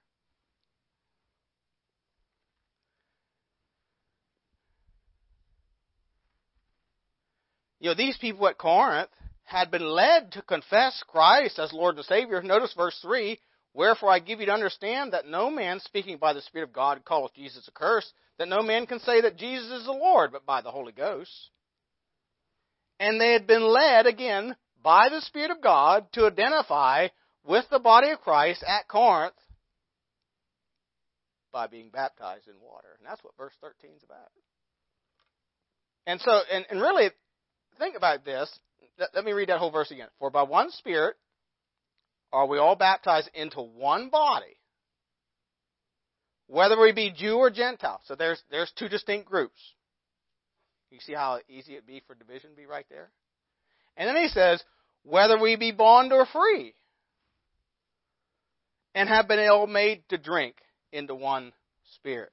You 7.80 7.90
know, 7.90 7.96
these 7.96 8.18
people 8.18 8.48
at 8.48 8.58
Corinth 8.58 9.10
had 9.44 9.70
been 9.70 9.86
led 9.86 10.32
to 10.32 10.42
confess 10.42 11.04
Christ 11.06 11.60
as 11.60 11.74
Lord 11.74 11.98
and 11.98 12.06
Savior. 12.06 12.42
Notice 12.42 12.74
verse 12.78 12.98
3 13.02 13.38
Wherefore 13.74 14.10
I 14.10 14.20
give 14.20 14.40
you 14.40 14.46
to 14.46 14.54
understand 14.54 15.14
that 15.14 15.28
no 15.28 15.50
man 15.50 15.80
speaking 15.80 16.18
by 16.18 16.34
the 16.34 16.42
Spirit 16.42 16.70
of 16.70 16.74
God 16.74 17.04
calleth 17.06 17.34
Jesus 17.34 17.68
accursed, 17.68 18.14
that 18.38 18.48
no 18.48 18.62
man 18.62 18.86
can 18.86 19.00
say 19.00 19.22
that 19.22 19.36
Jesus 19.36 19.82
is 19.82 19.86
the 19.86 19.92
Lord 19.92 20.32
but 20.32 20.46
by 20.46 20.62
the 20.62 20.72
Holy 20.72 20.92
Ghost. 20.92 21.50
And 23.00 23.20
they 23.20 23.34
had 23.34 23.48
been 23.48 23.64
led 23.64 24.06
again 24.06 24.56
by 24.82 25.10
the 25.10 25.22
Spirit 25.22 25.52
of 25.52 25.62
God 25.62 26.06
to 26.14 26.28
identify 26.28 27.08
with 27.46 27.66
the 27.70 27.80
body 27.80 28.10
of 28.10 28.22
Christ 28.22 28.64
at 28.68 28.88
Corinth 28.88 29.34
by 31.52 31.68
being 31.68 31.90
baptized 31.90 32.48
in 32.48 32.56
water. 32.62 32.88
And 32.98 33.08
that's 33.08 33.24
what 33.24 33.38
verse 33.38 33.54
13 33.62 33.92
is 33.96 34.04
about. 34.04 34.30
And 36.06 36.20
so, 36.20 36.42
and, 36.52 36.66
and 36.70 36.82
really, 36.82 37.10
think 37.78 37.96
about 37.96 38.26
this 38.26 38.50
let 39.14 39.26
me 39.26 39.32
read 39.32 39.50
that 39.50 39.60
whole 39.60 39.72
verse 39.72 39.92
again. 39.92 40.08
For 40.20 40.30
by 40.30 40.44
one 40.44 40.72
Spirit 40.72 41.16
are 42.32 42.48
we 42.48 42.58
all 42.58 42.76
baptized 42.76 43.30
into 43.34 43.62
one 43.62 44.10
body, 44.10 44.58
whether 46.48 46.80
we 46.80 46.92
be 46.92 47.12
Jew 47.12 47.36
or 47.36 47.50
Gentile. 47.50 48.02
So 48.06 48.16
there's 48.16 48.42
there's 48.52 48.72
two 48.78 48.90
distinct 48.90 49.28
groups. 49.30 49.60
You 50.92 51.00
see 51.00 51.14
how 51.14 51.40
easy 51.50 51.74
it'd 51.74 51.88
be 51.88 52.04
for 52.06 52.14
division 52.14 52.52
to 52.52 52.56
be 52.56 52.66
right 52.66 52.86
there? 52.90 53.10
And 53.98 54.08
then 54.08 54.22
he 54.22 54.28
says, 54.28 54.64
whether 55.04 55.40
we 55.40 55.56
be 55.56 55.72
bond 55.72 56.14
or 56.14 56.26
free, 56.28 56.76
and 58.96 59.10
have 59.10 59.28
been 59.28 59.40
all 59.50 59.68
made 59.68 60.04
to 60.10 60.18
drink 60.18 60.56
into 60.92 61.16
one 61.16 61.52
spirit. 61.96 62.32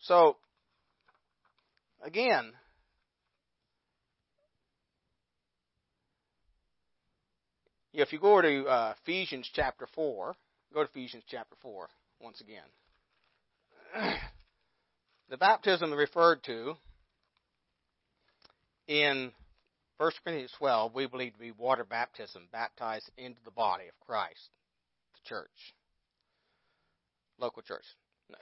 So, 0.00 0.36
again, 2.04 2.52
if 7.92 8.12
you 8.12 8.20
go 8.20 8.40
to 8.40 8.64
uh, 8.66 8.94
Ephesians 9.02 9.50
chapter 9.52 9.88
4, 9.94 10.34
go 10.72 10.84
to 10.84 10.88
Ephesians 10.88 11.24
chapter 11.28 11.56
4 11.62 11.88
once 12.20 12.40
again. 12.40 12.62
the 15.30 15.36
baptism 15.36 15.92
referred 15.92 16.42
to 16.44 16.74
in 18.86 19.32
1 19.98 20.10
Corinthians 20.22 20.52
12, 20.58 20.94
we 20.94 21.06
believe 21.06 21.32
to 21.32 21.38
be 21.38 21.52
water 21.52 21.84
baptism, 21.84 22.48
baptized 22.52 23.10
into 23.16 23.40
the 23.44 23.50
body 23.50 23.84
of 23.88 24.06
Christ, 24.06 24.50
the 25.14 25.28
church, 25.28 25.74
local 27.38 27.62
church. 27.62 27.84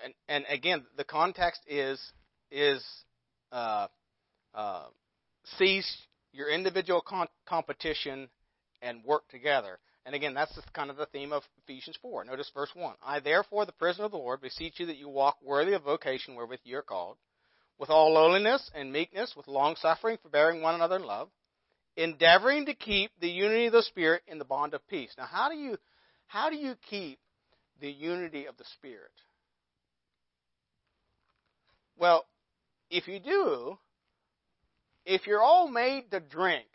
And, 0.03 0.15
and 0.29 0.45
again, 0.49 0.85
the 0.97 1.05
context 1.05 1.61
is 1.69 2.01
is 2.51 2.85
uh, 3.53 3.89
uh, 4.55 4.87
cease 5.59 5.97
your 6.33 6.49
individual 6.49 7.01
con- 7.01 7.29
competition 7.47 8.29
and 8.83 9.05
work 9.05 9.29
together. 9.29 9.79
And 10.07 10.15
again, 10.15 10.35
that's 10.35 10.59
kind 10.75 10.91
of 10.91 10.97
the 10.97 11.07
theme 11.07 11.33
of 11.33 11.43
Ephesians 11.63 11.97
4. 12.03 12.25
Notice 12.25 12.51
verse 12.55 12.71
1. 12.75 12.95
I, 13.03 13.21
therefore, 13.21 13.65
the 13.65 13.73
prisoner 13.73 14.05
of 14.05 14.11
the 14.11 14.19
Lord, 14.19 14.43
beseech 14.43 14.79
you 14.79 14.87
that 14.87 14.99
you 14.99 15.09
walk 15.09 15.39
worthy 15.43 15.73
of 15.73 15.83
vocation 15.83 16.35
wherewith 16.35 16.61
you 16.65 16.77
are 16.77 16.83
called, 16.83 17.17
with 17.79 17.91
all 17.91 18.13
lowliness 18.13 18.71
and 18.75 18.93
meekness, 18.93 19.35
with 19.37 19.49
long 19.49 19.77
suffering, 19.77 20.19
forbearing 20.21 20.61
one 20.61 20.75
another 20.75 20.97
in 20.97 21.07
love, 21.07 21.31
endeavoring 21.97 22.67
to 22.67 22.75
keep 22.75 23.11
the 23.21 23.29
unity 23.29 23.67
of 23.67 23.73
the 23.73 23.83
Spirit 23.83 24.23
in 24.27 24.39
the 24.39 24.45
bond 24.45 24.75
of 24.75 24.87
peace. 24.89 25.13
Now, 25.17 25.27
how 25.27 25.49
do 25.49 25.57
you, 25.57 25.77
how 26.27 26.51
do 26.51 26.57
you 26.57 26.75
keep 26.89 27.19
the 27.81 27.91
unity 27.91 28.47
of 28.47 28.57
the 28.57 28.65
Spirit? 28.77 29.13
Well, 31.97 32.25
if 32.91 33.07
you 33.07 33.21
do, 33.21 33.79
if 35.05 35.27
you're 35.27 35.43
all 35.43 35.69
made 35.69 36.11
to 36.11 36.21
drink, 36.21 36.67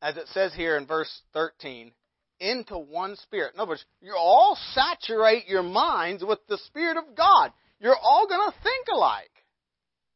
as 0.00 0.16
it 0.16 0.28
says 0.28 0.54
here 0.54 0.76
in 0.76 0.86
verse 0.86 1.22
13, 1.32 1.92
into 2.40 2.76
one 2.76 3.16
spirit. 3.16 3.54
In 3.54 3.60
other 3.60 3.70
words, 3.70 3.84
you 4.00 4.14
all 4.16 4.58
saturate 4.72 5.46
your 5.46 5.62
minds 5.62 6.24
with 6.24 6.40
the 6.48 6.58
Spirit 6.66 6.96
of 6.96 7.16
God. 7.16 7.52
You're 7.80 7.96
all 7.96 8.26
going 8.26 8.50
to 8.50 8.58
think 8.62 8.86
alike. 8.92 9.30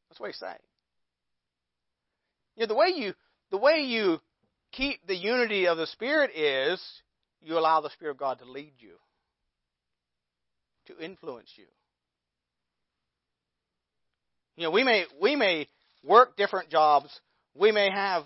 That's 0.08 0.20
what 0.20 0.28
he's 0.28 0.38
saying. 0.38 0.54
You 2.56 2.62
know, 2.62 2.68
the 2.68 2.74
way 2.74 2.88
you 2.94 3.14
the 3.50 3.56
way 3.56 3.80
you 3.80 4.20
keep 4.72 5.06
the 5.06 5.16
unity 5.16 5.66
of 5.66 5.76
the 5.78 5.86
Spirit 5.86 6.30
is 6.36 6.82
you 7.40 7.58
allow 7.58 7.80
the 7.80 7.90
Spirit 7.90 8.12
of 8.12 8.18
God 8.18 8.38
to 8.40 8.44
lead 8.44 8.72
you, 8.78 8.94
to 10.86 11.04
influence 11.04 11.50
you. 11.56 11.64
You 14.56 14.64
know, 14.64 14.70
we 14.70 14.82
may 14.82 15.04
we 15.20 15.36
may 15.36 15.68
work 16.02 16.36
different 16.36 16.70
jobs. 16.70 17.08
We 17.54 17.70
may 17.72 17.90
have 17.90 18.24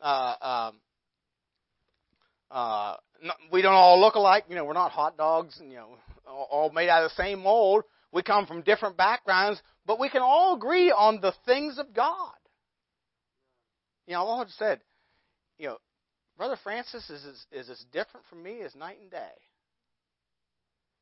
uh, 0.00 0.34
um, 0.40 0.80
uh, 2.50 2.94
we 3.50 3.62
don't 3.62 3.74
all 3.74 4.00
look 4.00 4.14
alike. 4.14 4.44
You 4.48 4.54
know, 4.54 4.64
we're 4.64 4.74
not 4.74 4.92
hot 4.92 5.16
dogs. 5.16 5.58
And, 5.60 5.70
you 5.70 5.78
know, 5.78 5.96
all 6.26 6.70
made 6.70 6.88
out 6.88 7.04
of 7.04 7.10
the 7.10 7.22
same 7.22 7.40
mold. 7.42 7.84
We 8.12 8.22
come 8.22 8.46
from 8.46 8.62
different 8.62 8.96
backgrounds, 8.96 9.60
but 9.86 9.98
we 9.98 10.08
can 10.08 10.22
all 10.22 10.54
agree 10.54 10.92
on 10.92 11.20
the 11.20 11.34
things 11.46 11.78
of 11.78 11.92
God. 11.92 12.32
You 14.06 14.14
know, 14.14 14.22
I've 14.22 14.28
always 14.28 14.54
said, 14.58 14.80
you 15.58 15.68
know, 15.68 15.78
Brother 16.36 16.58
Francis 16.62 17.08
is 17.08 17.24
as, 17.24 17.46
is 17.52 17.70
as 17.70 17.84
different 17.92 18.26
from 18.26 18.42
me 18.42 18.60
as 18.62 18.74
night 18.74 18.98
and 19.00 19.10
day. 19.10 19.32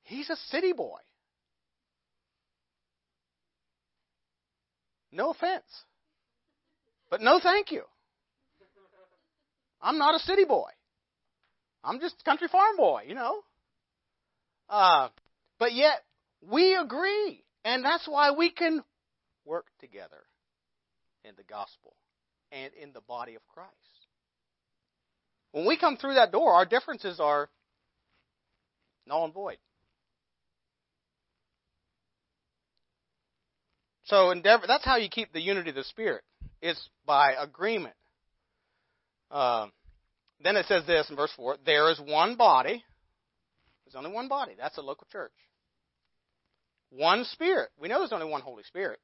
He's 0.05 0.31
a 0.31 0.37
city 0.51 0.73
boy. 0.73 0.99
No 5.11 5.31
offense. 5.31 5.65
But 7.11 7.21
no 7.21 7.41
thank 7.43 7.71
you. 7.71 7.83
I'm 9.81 9.99
not 9.99 10.15
a 10.15 10.21
city 10.21 10.45
boy. 10.45 10.71
I'm 11.85 11.99
just 11.99 12.17
a 12.21 12.25
country 12.25 12.49
farm 12.49 12.77
boy, 12.77 13.03
you 13.09 13.15
know. 13.15 13.41
Uh, 14.69 15.09
but 15.59 15.73
yet 15.73 16.03
we 16.41 16.75
agree, 16.77 17.45
and 17.65 17.85
that's 17.85 18.07
why 18.07 18.31
we 18.31 18.51
can 18.51 18.83
work 19.45 19.67
together 19.81 20.23
in 21.25 21.35
the 21.37 21.43
gospel 21.43 21.95
and 22.53 22.73
in 22.75 22.93
the 22.93 23.01
body 23.01 23.35
of 23.35 23.43
Christ. 23.49 23.73
When 25.53 25.67
we 25.67 25.77
come 25.77 25.97
through 25.97 26.15
that 26.15 26.33
door, 26.33 26.53
our 26.53 26.65
differences 26.65 27.19
are 27.21 27.49
null 29.07 29.25
and 29.25 29.35
void. 29.35 29.59
So 34.05 34.31
endeavor 34.31 34.67
that's 34.67 34.85
how 34.85 34.97
you 34.97 35.09
keep 35.09 35.33
the 35.33 35.41
unity 35.41 35.71
of 35.71 35.77
the 35.77 35.85
Spirit. 35.85 36.23
It's 36.61 36.89
by 37.07 37.33
agreement. 37.33 37.95
Uh, 39.31 39.69
then 40.43 40.57
it 40.57 40.67
says 40.67 40.85
this 40.87 41.09
in 41.09 41.17
verse 41.17 41.33
4 41.37 41.57
there 41.65 41.91
is 41.91 42.01
one 42.01 42.37
body. 42.37 42.85
There's 43.85 43.95
only 43.95 44.15
one 44.15 44.29
body. 44.29 44.53
That's 44.59 44.79
a 44.79 44.83
local 44.83 45.07
church. 45.11 45.33
One 46.91 47.25
Spirit. 47.25 47.71
We 47.81 47.89
know 47.89 47.99
there's 47.99 48.13
only 48.13 48.29
one 48.29 48.43
Holy 48.43 48.65
Spirit. 48.65 48.99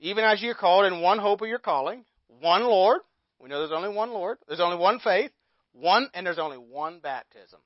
Even 0.00 0.24
as 0.24 0.42
you're 0.42 0.54
called 0.54 0.90
in 0.90 1.02
one 1.02 1.18
hope 1.18 1.42
of 1.42 1.48
your 1.48 1.58
calling, 1.58 2.04
one 2.40 2.62
Lord. 2.62 3.00
We 3.38 3.48
know 3.48 3.58
there's 3.58 3.72
only 3.72 3.94
one 3.94 4.10
Lord. 4.10 4.38
There's 4.48 4.60
only 4.60 4.78
one 4.78 4.98
faith. 4.98 5.30
One, 5.72 6.08
and 6.14 6.26
there's 6.26 6.38
only 6.38 6.56
one 6.56 6.98
baptism. 7.00 7.60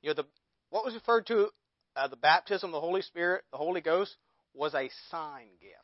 You 0.00 0.10
know, 0.10 0.14
the, 0.14 0.26
what 0.70 0.84
was 0.84 0.94
referred 0.94 1.26
to 1.26 1.48
uh, 1.96 2.08
the 2.08 2.16
baptism 2.16 2.70
of 2.70 2.72
the 2.72 2.80
Holy 2.80 3.02
Spirit, 3.02 3.44
the 3.50 3.58
Holy 3.58 3.80
Ghost, 3.80 4.16
was 4.54 4.74
a 4.74 4.90
sign 5.10 5.48
gift. 5.60 5.74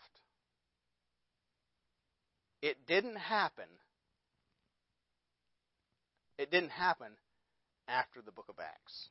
It 2.62 2.87
didn't 2.87 3.16
happen. 3.16 3.66
It 6.38 6.51
didn't 6.51 6.70
happen 6.70 7.12
after 7.88 8.22
the 8.22 8.33
book 8.33 8.46
of 8.49 8.57
Acts. 8.59 9.09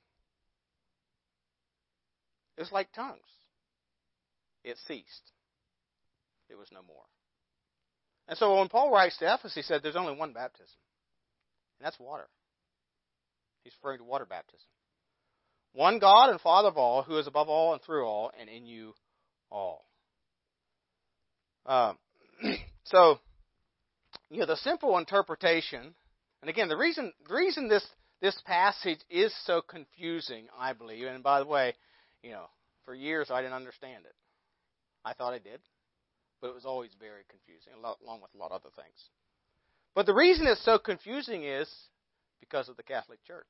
It 2.58 2.62
was 2.62 2.72
like 2.72 2.92
tongues. 2.94 3.20
It 4.64 4.78
ceased. 4.88 5.32
It 6.50 6.58
was 6.58 6.68
no 6.72 6.82
more. 6.88 7.04
And 8.28 8.38
so 8.38 8.58
when 8.58 8.70
Paul 8.70 8.92
writes 8.92 9.18
to 9.18 9.34
Ephesus, 9.34 9.54
he 9.56 9.62
said 9.62 9.82
there's 9.82 9.96
only 9.96 10.16
one 10.16 10.34
baptism, 10.34 10.78
and 11.80 11.86
that's 11.86 12.00
water. 12.00 12.28
He's 13.64 13.74
referring 13.82 14.00
to 14.00 14.04
water 14.04 14.26
baptism. 14.26 14.68
One 15.74 16.00
God 16.00 16.30
and 16.30 16.40
Father 16.40 16.70
of 16.70 16.78
all, 16.78 17.04
who 17.04 17.18
is 17.18 17.28
above 17.28 17.50
all 17.50 17.74
and 17.74 17.82
through 17.82 18.06
all, 18.06 18.32
and 18.40 18.50
in 18.50 18.66
you 18.66 18.94
all. 19.52 19.86
Um, 21.66 21.98
so, 22.86 23.20
you 24.30 24.40
know, 24.40 24.46
the 24.46 24.56
simple 24.58 24.98
interpretation, 24.98 25.94
and 26.42 26.50
again, 26.50 26.70
the 26.70 26.78
reason 26.78 27.12
the 27.28 27.36
reason 27.36 27.68
this 27.68 27.86
this 28.22 28.40
passage 28.46 29.00
is 29.10 29.34
so 29.46 29.62
confusing, 29.62 30.48
I 30.58 30.74
believe, 30.74 31.08
and 31.08 31.24
by 31.24 31.40
the 31.40 31.46
way, 31.46 31.74
you 32.24 32.32
know, 32.32 32.46
for 32.86 32.96
years 32.96 33.30
I 33.30 33.42
didn't 33.42 33.56
understand 33.56 34.06
it. 34.06 34.16
I 35.04 35.14
thought 35.14 35.34
I 35.34 35.40
did, 35.40 35.60
but 36.46 36.52
it 36.52 36.56
was 36.56 36.66
always 36.66 36.92
very 37.00 37.24
confusing, 37.28 37.74
along 37.82 38.22
with 38.22 38.30
a 38.36 38.38
lot 38.38 38.52
of 38.52 38.62
other 38.62 38.70
things. 38.76 39.10
But 39.96 40.06
the 40.06 40.14
reason 40.14 40.46
it's 40.46 40.64
so 40.64 40.78
confusing 40.78 41.44
is 41.44 41.68
because 42.40 42.70
of 42.70 42.78
the 42.78 42.84
Catholic 42.84 43.18
Church 43.26 43.48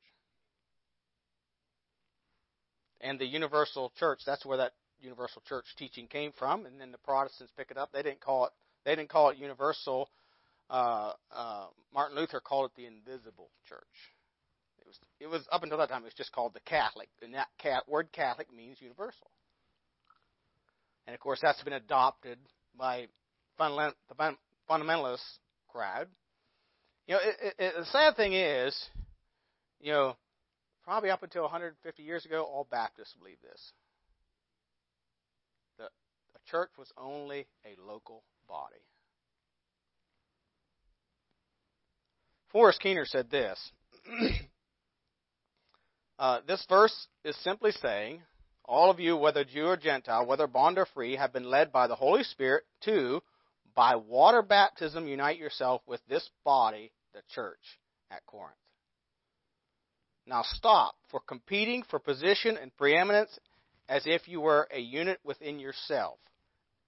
and 3.01 3.19
the 3.19 3.25
universal 3.25 3.91
church. 3.99 4.19
That's 4.25 4.45
where 4.45 4.59
that 4.59 4.75
universal 5.01 5.41
church 5.45 5.65
teaching 5.77 6.07
came 6.07 6.31
from, 6.39 6.65
and 6.65 6.79
then 6.79 6.93
the 6.93 6.97
Protestants 6.99 7.51
pick 7.57 7.69
it 7.69 7.77
up. 7.77 7.91
They 7.91 8.01
didn't 8.01 8.21
call 8.21 8.45
it 8.45 8.51
they 8.85 8.95
didn't 8.95 9.09
call 9.09 9.29
it 9.29 9.37
universal. 9.37 10.09
Uh, 10.69 11.11
uh, 11.35 11.65
Martin 11.93 12.15
Luther 12.15 12.39
called 12.39 12.71
it 12.71 12.77
the 12.77 12.85
invisible 12.85 13.49
church. 13.67 13.81
It 14.79 14.87
was 14.87 14.99
it 15.19 15.27
was 15.27 15.45
up 15.51 15.63
until 15.63 15.79
that 15.79 15.89
time 15.89 16.03
it 16.03 16.05
was 16.05 16.13
just 16.13 16.31
called 16.31 16.53
the 16.53 16.61
Catholic, 16.61 17.09
and 17.21 17.33
that 17.33 17.49
cat, 17.57 17.89
word 17.89 18.13
Catholic 18.13 18.53
means 18.55 18.77
universal. 18.79 19.27
And 21.07 21.13
of 21.13 21.19
course, 21.19 21.39
that's 21.41 21.61
been 21.61 21.73
adopted 21.73 22.39
by 22.77 23.07
the 23.57 24.35
fundamentalist 24.69 25.37
crowd. 25.69 26.07
You 27.07 27.15
know, 27.15 27.19
it, 27.21 27.55
it, 27.59 27.73
the 27.77 27.85
sad 27.85 28.15
thing 28.15 28.33
is, 28.33 28.75
you 29.79 29.91
know, 29.91 30.15
probably 30.83 31.09
up 31.09 31.23
until 31.23 31.43
150 31.43 32.03
years 32.03 32.25
ago, 32.25 32.43
all 32.43 32.67
Baptists 32.69 33.13
believed 33.19 33.41
this. 33.43 33.71
The, 35.77 35.85
the 36.33 36.39
church 36.49 36.71
was 36.77 36.91
only 36.97 37.47
a 37.65 37.79
local 37.81 38.23
body. 38.47 38.81
Forrest 42.51 42.79
Keener 42.79 43.05
said 43.05 43.29
this. 43.29 43.59
uh, 46.19 46.39
this 46.47 46.65
verse 46.69 47.07
is 47.23 47.35
simply 47.43 47.71
saying, 47.71 48.21
all 48.67 48.89
of 48.89 48.99
you, 48.99 49.15
whether 49.15 49.43
Jew 49.43 49.65
or 49.65 49.77
Gentile, 49.77 50.25
whether 50.25 50.47
bond 50.47 50.77
or 50.77 50.85
free, 50.87 51.15
have 51.15 51.33
been 51.33 51.49
led 51.49 51.71
by 51.71 51.87
the 51.87 51.95
Holy 51.95 52.23
Spirit 52.23 52.63
to, 52.85 53.21
by 53.75 53.95
water 53.95 54.41
baptism, 54.41 55.07
unite 55.07 55.37
yourself 55.37 55.81
with 55.85 56.01
this 56.07 56.29
body, 56.43 56.91
the 57.13 57.21
church 57.33 57.79
at 58.11 58.25
Corinth. 58.25 58.55
Now 60.25 60.43
stop 60.43 60.95
for 61.11 61.19
competing 61.19 61.83
for 61.83 61.99
position 61.99 62.57
and 62.57 62.75
preeminence 62.75 63.37
as 63.87 64.03
if 64.05 64.27
you 64.27 64.41
were 64.41 64.67
a 64.71 64.79
unit 64.79 65.19
within 65.23 65.59
yourself, 65.59 66.17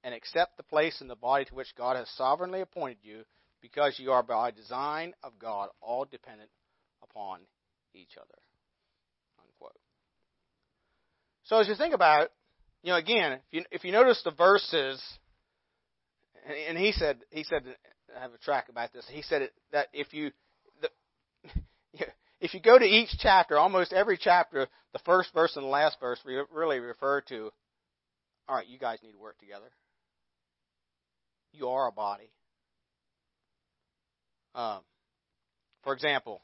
and 0.03 0.15
accept 0.15 0.57
the 0.57 0.63
place 0.63 1.01
in 1.01 1.07
the 1.07 1.15
body 1.15 1.45
to 1.45 1.53
which 1.53 1.75
God 1.77 1.95
has 1.95 2.09
sovereignly 2.15 2.61
appointed 2.61 2.97
you, 3.03 3.23
because 3.61 3.99
you 3.99 4.11
are 4.11 4.23
by 4.23 4.51
design 4.51 5.13
of 5.23 5.33
God 5.37 5.69
all 5.81 6.05
dependent 6.05 6.49
upon 7.03 7.41
each 7.93 8.17
other. 8.17 8.37
Unquote. 9.39 9.77
So 11.47 11.57
as 11.59 11.67
you 11.67 11.75
think 11.75 11.93
about 11.93 12.23
it, 12.23 12.31
you 12.83 12.91
know, 12.91 12.97
again, 12.97 13.33
if 13.33 13.41
you 13.51 13.63
if 13.71 13.83
you 13.83 13.91
notice 13.91 14.21
the 14.23 14.31
verses, 14.31 15.01
and 16.67 16.77
he 16.77 16.91
said 16.91 17.19
he 17.31 17.43
said 17.43 17.63
I 18.15 18.21
have 18.21 18.33
a 18.33 18.37
track 18.37 18.67
about 18.69 18.93
this. 18.93 19.05
He 19.09 19.21
said 19.21 19.49
that 19.71 19.87
if 19.93 20.13
you 20.13 20.31
the, 20.81 20.89
if 22.41 22.53
you 22.53 22.59
go 22.59 22.77
to 22.77 22.85
each 22.85 23.09
chapter, 23.19 23.57
almost 23.57 23.93
every 23.93 24.17
chapter, 24.17 24.67
the 24.91 24.99
first 24.99 25.33
verse 25.33 25.55
and 25.55 25.63
the 25.63 25.69
last 25.69 25.97
verse 26.01 26.19
really 26.53 26.79
refer 26.79 27.21
to, 27.21 27.49
all 28.49 28.55
right, 28.55 28.67
you 28.67 28.77
guys 28.77 28.99
need 29.01 29.13
to 29.13 29.19
work 29.19 29.37
together. 29.37 29.69
You 31.53 31.69
are 31.69 31.87
a 31.87 31.91
body. 31.91 32.29
Um, 34.53 34.79
for 35.83 35.93
example, 35.93 36.41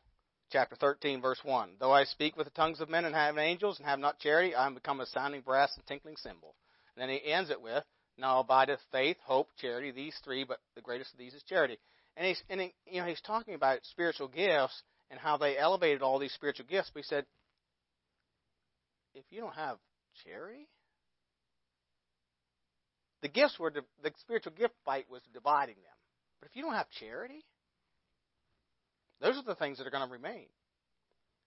chapter 0.53 0.75
13, 0.75 1.19
verse 1.19 1.39
1. 1.43 1.71
Though 1.79 1.91
I 1.91 2.03
speak 2.03 2.37
with 2.37 2.45
the 2.45 2.51
tongues 2.51 2.79
of 2.79 2.87
men 2.87 3.05
and 3.05 3.15
have 3.15 3.39
angels 3.39 3.79
and 3.79 3.87
have 3.87 3.97
not 3.97 4.19
charity, 4.19 4.53
I 4.53 4.67
am 4.67 4.75
become 4.75 5.01
a 5.01 5.07
sounding 5.07 5.41
brass 5.41 5.75
and 5.75 5.85
tinkling 5.87 6.15
cymbal. 6.15 6.53
And 6.95 7.01
then 7.01 7.09
he 7.09 7.31
ends 7.31 7.49
it 7.49 7.59
with, 7.59 7.83
Now 8.19 8.39
abideth 8.39 8.79
faith, 8.91 9.17
hope, 9.25 9.49
charity, 9.59 9.89
these 9.89 10.15
three, 10.23 10.43
but 10.43 10.59
the 10.75 10.81
greatest 10.81 11.11
of 11.11 11.17
these 11.17 11.33
is 11.33 11.41
charity. 11.49 11.79
And 12.15 12.27
he's, 12.27 12.41
and 12.51 12.61
he, 12.61 12.73
you 12.85 13.01
know, 13.01 13.07
he's 13.07 13.21
talking 13.21 13.55
about 13.55 13.79
spiritual 13.81 14.27
gifts 14.27 14.83
and 15.09 15.19
how 15.19 15.37
they 15.37 15.57
elevated 15.57 16.03
all 16.03 16.19
these 16.19 16.33
spiritual 16.33 16.67
gifts. 16.69 16.91
But 16.93 16.99
he 16.99 17.07
said, 17.07 17.25
if 19.15 19.25
you 19.31 19.41
don't 19.41 19.55
have 19.55 19.77
charity, 20.23 20.67
the 23.23 23.29
gifts 23.29 23.57
were 23.57 23.71
the 23.71 24.11
spiritual 24.19 24.53
gift 24.55 24.75
fight 24.85 25.07
was 25.09 25.21
dividing 25.33 25.75
them. 25.75 25.95
But 26.39 26.49
if 26.49 26.55
you 26.55 26.61
don't 26.61 26.75
have 26.75 26.89
charity, 26.99 27.43
those 29.23 29.37
are 29.37 29.43
the 29.43 29.55
things 29.55 29.77
that 29.77 29.87
are 29.87 29.91
going 29.91 30.05
to 30.05 30.11
remain. 30.11 30.45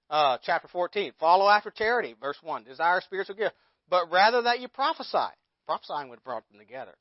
Uh, 0.08 0.38
chapter 0.42 0.66
14, 0.68 1.12
follow 1.20 1.48
after 1.48 1.70
charity, 1.70 2.14
verse 2.20 2.38
1, 2.42 2.64
desire 2.64 3.00
spiritual 3.02 3.36
gift, 3.36 3.54
but 3.90 4.10
rather 4.10 4.42
that 4.42 4.60
you 4.60 4.68
prophesy. 4.68 5.18
Prophesying 5.66 6.08
would 6.08 6.16
have 6.16 6.24
brought 6.24 6.48
them 6.48 6.58
together. 6.58 6.94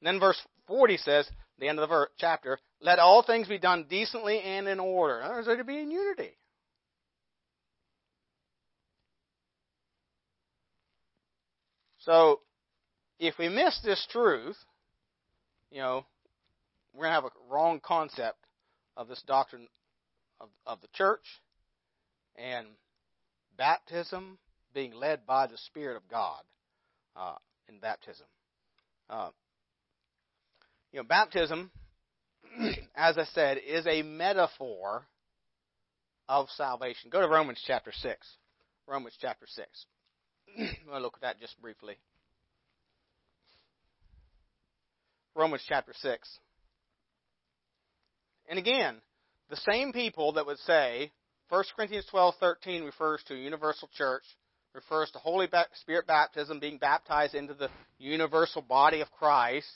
And 0.00 0.06
then 0.06 0.20
verse 0.20 0.40
40 0.68 0.96
says, 0.98 1.28
the 1.58 1.68
end 1.68 1.80
of 1.80 1.88
the 1.88 2.06
chapter, 2.18 2.58
let 2.80 2.98
all 2.98 3.22
things 3.22 3.48
be 3.48 3.58
done 3.58 3.86
decently 3.88 4.40
and 4.40 4.68
in 4.68 4.78
order. 4.78 5.18
In 5.18 5.24
other 5.24 5.34
words, 5.34 5.46
they're 5.46 5.56
to 5.56 5.64
be 5.64 5.80
in 5.80 5.90
unity. 5.90 6.36
So, 11.98 12.40
if 13.18 13.38
we 13.38 13.48
miss 13.48 13.80
this 13.84 14.04
truth, 14.10 14.56
you 15.70 15.80
know, 15.80 16.04
we're 16.92 17.04
going 17.04 17.10
to 17.10 17.14
have 17.14 17.24
a 17.24 17.52
wrong 17.52 17.80
concept 17.80 18.38
of 18.96 19.08
this 19.08 19.22
doctrine 19.26 19.68
of, 20.42 20.48
of 20.66 20.80
the 20.80 20.88
church 20.92 21.24
and 22.36 22.66
baptism 23.56 24.38
being 24.74 24.92
led 24.92 25.26
by 25.26 25.46
the 25.46 25.56
Spirit 25.66 25.96
of 25.96 26.08
God 26.08 26.42
uh, 27.16 27.36
in 27.68 27.78
baptism. 27.78 28.26
Uh, 29.08 29.30
you 30.92 30.98
know, 30.98 31.04
baptism, 31.04 31.70
as 32.96 33.16
I 33.16 33.24
said, 33.32 33.58
is 33.66 33.86
a 33.86 34.02
metaphor 34.02 35.06
of 36.28 36.48
salvation. 36.56 37.10
Go 37.10 37.20
to 37.20 37.28
Romans 37.28 37.62
chapter 37.66 37.92
6. 37.92 38.26
Romans 38.86 39.14
chapter 39.20 39.46
6. 39.46 39.86
I'm 40.58 40.66
going 40.86 40.96
to 40.96 41.00
look 41.00 41.16
at 41.16 41.22
that 41.22 41.40
just 41.40 41.60
briefly. 41.60 41.96
Romans 45.34 45.62
chapter 45.66 45.92
6. 45.96 46.38
And 48.48 48.58
again, 48.58 48.96
the 49.52 49.70
same 49.70 49.92
people 49.92 50.32
that 50.32 50.46
would 50.46 50.58
say 50.60 51.12
1 51.50 51.64
Corinthians 51.76 52.06
12:13 52.10 52.86
refers 52.86 53.22
to 53.24 53.34
universal 53.34 53.86
church, 53.94 54.24
refers 54.72 55.10
to 55.10 55.18
Holy 55.18 55.46
Spirit 55.74 56.06
baptism, 56.06 56.58
being 56.58 56.78
baptized 56.78 57.34
into 57.34 57.52
the 57.52 57.68
universal 57.98 58.62
body 58.62 59.02
of 59.02 59.12
Christ, 59.12 59.68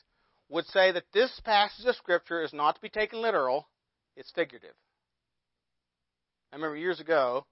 would 0.48 0.64
say 0.68 0.92
that 0.92 1.12
this 1.12 1.38
passage 1.44 1.84
of 1.84 1.94
Scripture 1.96 2.42
is 2.42 2.54
not 2.54 2.76
to 2.76 2.80
be 2.80 2.88
taken 2.88 3.20
literal, 3.20 3.68
it's 4.16 4.30
figurative. 4.30 4.74
I 6.50 6.56
remember 6.56 6.78
years 6.78 6.98
ago, 6.98 7.44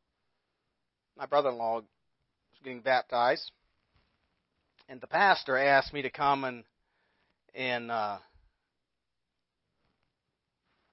my 1.18 1.27
brother 1.27 1.51
in 1.51 1.59
law 1.59 1.75
was 1.75 1.85
getting 2.62 2.81
baptized, 2.81 3.51
and 4.89 4.99
the 4.99 5.09
pastor 5.09 5.59
asked 5.59 5.93
me 5.93 6.01
to 6.01 6.11
come 6.11 6.45
and, 6.45 6.64
and 7.55 7.91
uh, 7.91 8.16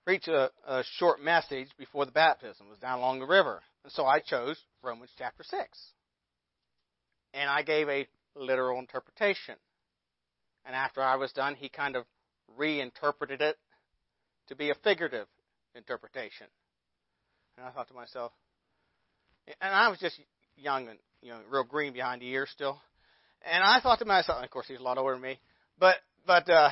preach 0.05 0.27
a, 0.27 0.49
a 0.67 0.83
short 0.97 1.21
message 1.21 1.67
before 1.77 2.05
the 2.05 2.11
baptism. 2.11 2.67
It 2.67 2.69
was 2.69 2.79
down 2.79 2.99
along 2.99 3.19
the 3.19 3.25
river. 3.25 3.61
And 3.83 3.91
so 3.93 4.05
I 4.05 4.19
chose 4.19 4.57
Romans 4.81 5.11
chapter 5.17 5.43
6. 5.43 5.79
And 7.33 7.49
I 7.49 7.61
gave 7.61 7.87
a 7.89 8.07
literal 8.35 8.79
interpretation. 8.79 9.55
And 10.65 10.75
after 10.75 11.01
I 11.01 11.15
was 11.15 11.31
done, 11.31 11.55
he 11.55 11.69
kind 11.69 11.95
of 11.95 12.05
reinterpreted 12.57 13.41
it 13.41 13.57
to 14.47 14.55
be 14.55 14.69
a 14.69 14.75
figurative 14.83 15.27
interpretation. 15.75 16.47
And 17.57 17.65
I 17.65 17.71
thought 17.71 17.87
to 17.87 17.93
myself, 17.93 18.31
and 19.47 19.73
I 19.73 19.89
was 19.89 19.99
just 19.99 20.19
young 20.57 20.87
and 20.87 20.99
you 21.21 21.29
know 21.29 21.39
real 21.49 21.63
green 21.63 21.93
behind 21.93 22.21
the 22.21 22.27
ears 22.27 22.49
still, 22.51 22.79
and 23.49 23.63
I 23.63 23.79
thought 23.81 23.99
to 23.99 24.05
myself, 24.05 24.43
of 24.43 24.49
course 24.49 24.67
he's 24.67 24.79
a 24.79 24.83
lot 24.83 24.97
older 24.97 25.13
than 25.13 25.21
me, 25.21 25.39
but 25.79 25.95
but 26.25 26.49
uh, 26.49 26.69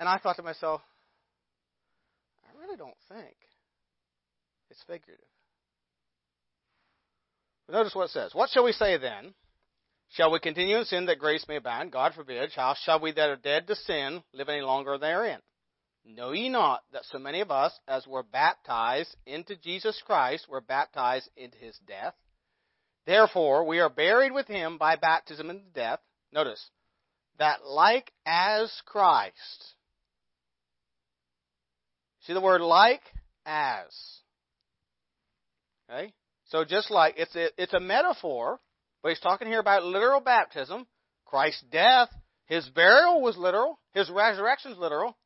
and 0.00 0.08
I 0.08 0.18
thought 0.18 0.36
to 0.36 0.42
myself, 0.42 0.80
really 2.74 2.90
don't 2.90 3.18
think 3.18 3.36
it's 4.70 4.82
figurative. 4.86 5.24
But 7.66 7.74
notice 7.74 7.94
what 7.94 8.06
it 8.06 8.10
says. 8.10 8.34
What 8.34 8.50
shall 8.50 8.64
we 8.64 8.72
say 8.72 8.98
then? 8.98 9.34
Shall 10.10 10.30
we 10.30 10.38
continue 10.38 10.78
in 10.78 10.84
sin 10.84 11.06
that 11.06 11.18
grace 11.18 11.44
may 11.48 11.56
abound? 11.56 11.92
God 11.92 12.14
forbid. 12.14 12.50
How 12.54 12.74
shall 12.84 13.00
we 13.00 13.12
that 13.12 13.30
are 13.30 13.36
dead 13.36 13.66
to 13.66 13.74
sin 13.74 14.22
live 14.32 14.48
any 14.48 14.60
longer 14.60 14.98
therein? 14.98 15.40
Know 16.04 16.32
ye 16.32 16.50
not 16.50 16.82
that 16.92 17.06
so 17.10 17.18
many 17.18 17.40
of 17.40 17.50
us 17.50 17.72
as 17.88 18.06
were 18.06 18.22
baptized 18.22 19.16
into 19.26 19.56
Jesus 19.56 20.00
Christ 20.04 20.46
were 20.48 20.60
baptized 20.60 21.30
into 21.36 21.56
his 21.56 21.78
death? 21.88 22.14
Therefore, 23.06 23.64
we 23.64 23.80
are 23.80 23.88
buried 23.88 24.32
with 24.32 24.46
him 24.46 24.76
by 24.76 24.96
baptism 24.96 25.48
into 25.48 25.64
death. 25.74 26.00
Notice, 26.32 26.70
that 27.38 27.64
like 27.64 28.12
as 28.26 28.70
Christ. 28.84 29.74
See 32.26 32.32
the 32.32 32.40
word 32.40 32.60
like 32.60 33.02
as. 33.46 33.92
Okay? 35.90 36.12
So 36.46 36.64
just 36.64 36.90
like, 36.90 37.14
it's 37.18 37.34
a, 37.36 37.48
it's 37.62 37.74
a 37.74 37.80
metaphor, 37.80 38.60
but 39.02 39.10
he's 39.10 39.20
talking 39.20 39.48
here 39.48 39.60
about 39.60 39.84
literal 39.84 40.20
baptism. 40.20 40.86
Christ's 41.26 41.64
death, 41.70 42.08
his 42.46 42.66
burial 42.68 43.20
was 43.20 43.36
literal, 43.36 43.78
his 43.92 44.10
resurrection 44.10 44.72
is 44.72 44.78
literal. 44.78 45.16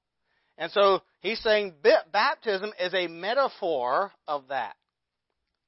And 0.57 0.73
so 0.73 1.03
he's 1.21 1.41
saying 1.41 1.75
baptism 2.13 2.73
is 2.81 2.93
a 2.93 3.07
metaphor 3.07 4.13
of 4.27 4.49
that. 4.49 4.75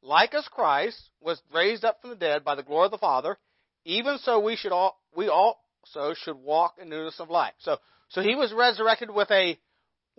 Like 0.03 0.35
as 0.35 0.49
Christ 0.49 0.99
was 1.21 1.41
raised 1.55 1.85
up 1.85 2.01
from 2.01 2.11
the 2.11 2.17
dead 2.17 2.45
by 2.45 2.55
the 2.55 2.63
glory 2.63 2.87
of 2.87 2.91
the 2.91 2.99
Father, 2.99 3.39
even 3.85 4.19
so 4.19 4.41
we 4.41 4.57
should 4.57 4.73
all 4.73 4.99
we 5.15 5.29
also 5.29 6.15
should 6.15 6.37
walk 6.37 6.77
in 6.81 6.89
newness 6.89 7.21
of 7.21 7.31
life. 7.31 7.53
So 7.59 7.77
so 8.09 8.23
he 8.23 8.35
was 8.35 8.53
resurrected 8.53 9.11
with 9.11 9.31
a 9.31 9.59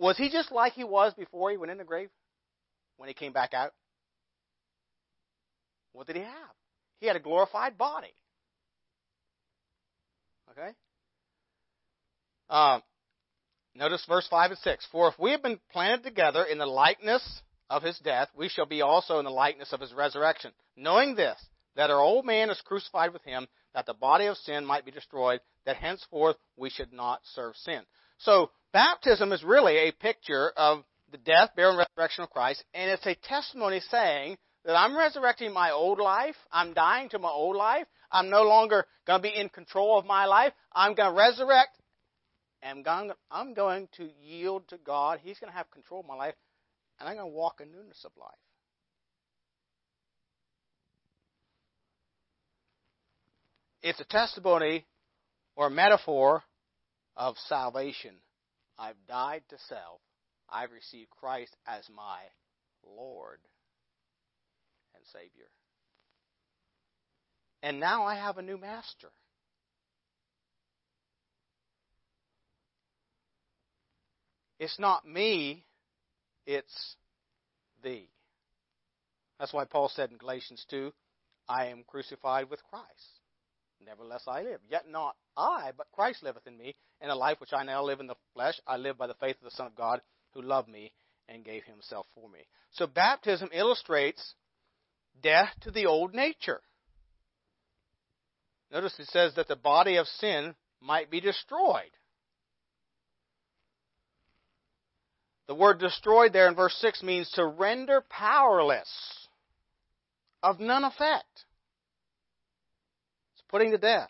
was 0.02 0.16
he 0.16 0.28
just 0.28 0.50
like 0.50 0.72
he 0.72 0.82
was 0.82 1.14
before 1.14 1.52
he 1.52 1.56
went 1.56 1.70
in 1.70 1.78
the 1.78 1.84
grave? 1.84 2.10
When 2.96 3.08
he 3.08 3.14
came 3.14 3.32
back 3.32 3.54
out? 3.54 3.72
What 5.92 6.08
did 6.08 6.16
he 6.16 6.22
have? 6.22 6.54
He 7.00 7.06
had 7.06 7.14
a 7.14 7.20
glorified 7.20 7.78
body. 7.78 8.12
Okay? 10.50 10.70
Um, 12.50 12.82
Notice 13.76 14.04
verse 14.06 14.26
5 14.28 14.50
and 14.50 14.60
6. 14.60 14.86
For 14.90 15.08
if 15.08 15.18
we 15.20 15.30
have 15.30 15.42
been 15.42 15.60
planted 15.70 16.02
together 16.02 16.42
in 16.42 16.58
the 16.58 16.66
likeness 16.66 17.22
of 17.70 17.84
his 17.84 17.98
death, 18.00 18.28
we 18.36 18.48
shall 18.48 18.66
be 18.66 18.82
also 18.82 19.20
in 19.20 19.24
the 19.24 19.30
likeness 19.30 19.72
of 19.72 19.80
his 19.80 19.92
resurrection. 19.92 20.50
Knowing 20.76 21.14
this, 21.14 21.38
that 21.76 21.90
our 21.90 22.00
old 22.00 22.26
man 22.26 22.50
is 22.50 22.60
crucified 22.66 23.12
with 23.12 23.22
him, 23.22 23.46
that 23.72 23.86
the 23.86 23.94
body 23.94 24.26
of 24.26 24.36
sin 24.38 24.66
might 24.66 24.84
be 24.84 24.90
destroyed, 24.90 25.40
that 25.64 25.76
henceforth 25.76 26.36
we 26.56 26.70
should 26.70 26.92
not 26.92 27.20
serve 27.34 27.54
sin. 27.56 27.82
So, 28.18 28.50
baptism 28.72 29.32
is 29.32 29.42
really 29.42 29.76
a 29.76 29.92
picture 29.92 30.52
of 30.56 30.84
the 31.10 31.18
death, 31.18 31.50
burial, 31.54 31.78
and 31.78 31.86
resurrection 31.96 32.24
of 32.24 32.30
Christ, 32.30 32.64
and 32.72 32.90
it's 32.90 33.06
a 33.06 33.14
testimony 33.14 33.80
saying 33.90 34.36
that 34.64 34.76
I'm 34.76 34.96
resurrecting 34.96 35.52
my 35.52 35.70
old 35.70 35.98
life, 35.98 36.36
I'm 36.50 36.72
dying 36.72 37.08
to 37.10 37.18
my 37.18 37.28
old 37.28 37.56
life, 37.56 37.86
I'm 38.10 38.30
no 38.30 38.42
longer 38.42 38.86
going 39.06 39.20
to 39.20 39.28
be 39.28 39.34
in 39.34 39.48
control 39.48 39.98
of 39.98 40.06
my 40.06 40.24
life, 40.24 40.52
I'm 40.72 40.94
going 40.94 41.10
to 41.10 41.18
resurrect 41.18 41.78
I'm 42.62 43.54
going 43.54 43.88
to 43.96 44.08
yield 44.20 44.68
to 44.68 44.78
God. 44.78 45.20
He's 45.22 45.38
going 45.38 45.50
to 45.50 45.56
have 45.56 45.70
control 45.70 46.00
of 46.00 46.06
my 46.06 46.14
life, 46.14 46.34
and 46.98 47.08
I'm 47.08 47.16
going 47.16 47.30
to 47.30 47.36
walk 47.36 47.60
in 47.60 47.72
newness 47.72 48.04
of 48.04 48.12
life. 48.16 48.30
It's 53.82 54.00
a 54.00 54.04
testimony 54.04 54.86
or 55.56 55.66
a 55.66 55.70
metaphor 55.70 56.44
of 57.16 57.36
salvation. 57.48 58.14
I've 58.78 58.96
died 59.08 59.42
to 59.50 59.56
self. 59.68 60.00
I've 60.48 60.72
received 60.72 61.10
Christ 61.10 61.56
as 61.66 61.88
my 61.94 62.20
Lord 62.84 63.38
and 64.94 65.04
Savior. 65.12 65.48
And 67.62 67.78
now 67.78 68.04
I 68.04 68.16
have 68.16 68.38
a 68.38 68.42
new 68.42 68.58
master. 68.58 69.08
It's 74.58 74.78
not 74.78 75.08
me, 75.08 75.64
it's 76.46 76.96
thee. 77.82 78.08
That's 79.38 79.52
why 79.52 79.64
Paul 79.64 79.88
said 79.88 80.12
in 80.12 80.18
Galatians 80.18 80.64
2, 80.70 80.92
I 81.48 81.66
am 81.66 81.82
crucified 81.84 82.48
with 82.48 82.62
Christ. 82.70 83.20
Nevertheless 83.84 84.22
I 84.28 84.42
live. 84.42 84.60
Yet 84.70 84.88
not 84.88 85.16
I, 85.36 85.70
but 85.76 85.90
Christ 85.92 86.22
liveth 86.22 86.46
in 86.46 86.56
me. 86.56 86.74
And 87.00 87.10
the 87.10 87.14
life 87.14 87.40
which 87.40 87.52
I 87.52 87.64
now 87.64 87.82
live 87.82 88.00
in 88.00 88.06
the 88.06 88.16
flesh, 88.34 88.60
I 88.66 88.76
live 88.76 88.98
by 88.98 89.06
the 89.06 89.14
faith 89.14 89.36
of 89.38 89.44
the 89.44 89.56
Son 89.56 89.66
of 89.66 89.74
God 89.74 90.00
who 90.34 90.42
loved 90.42 90.68
me 90.68 90.92
and 91.28 91.44
gave 91.44 91.64
himself 91.64 92.06
for 92.14 92.28
me. 92.28 92.40
So 92.72 92.86
baptism 92.86 93.48
illustrates 93.52 94.34
death 95.22 95.50
to 95.62 95.70
the 95.70 95.86
old 95.86 96.14
nature. 96.14 96.60
Notice 98.72 98.98
it 98.98 99.08
says 99.08 99.34
that 99.34 99.48
the 99.48 99.56
body 99.56 99.96
of 99.96 100.06
sin 100.06 100.54
might 100.80 101.10
be 101.10 101.20
destroyed. 101.20 101.90
The 105.48 105.54
word 105.54 105.78
destroyed 105.78 106.32
there 106.32 106.48
in 106.48 106.54
verse 106.54 106.74
6 106.80 107.02
means 107.02 107.30
to 107.32 107.44
render 107.44 108.02
powerless, 108.08 108.88
of 110.42 110.60
none 110.60 110.84
effect. 110.84 111.44
It's 113.34 113.44
putting 113.48 113.70
to 113.72 113.78
death. 113.78 114.08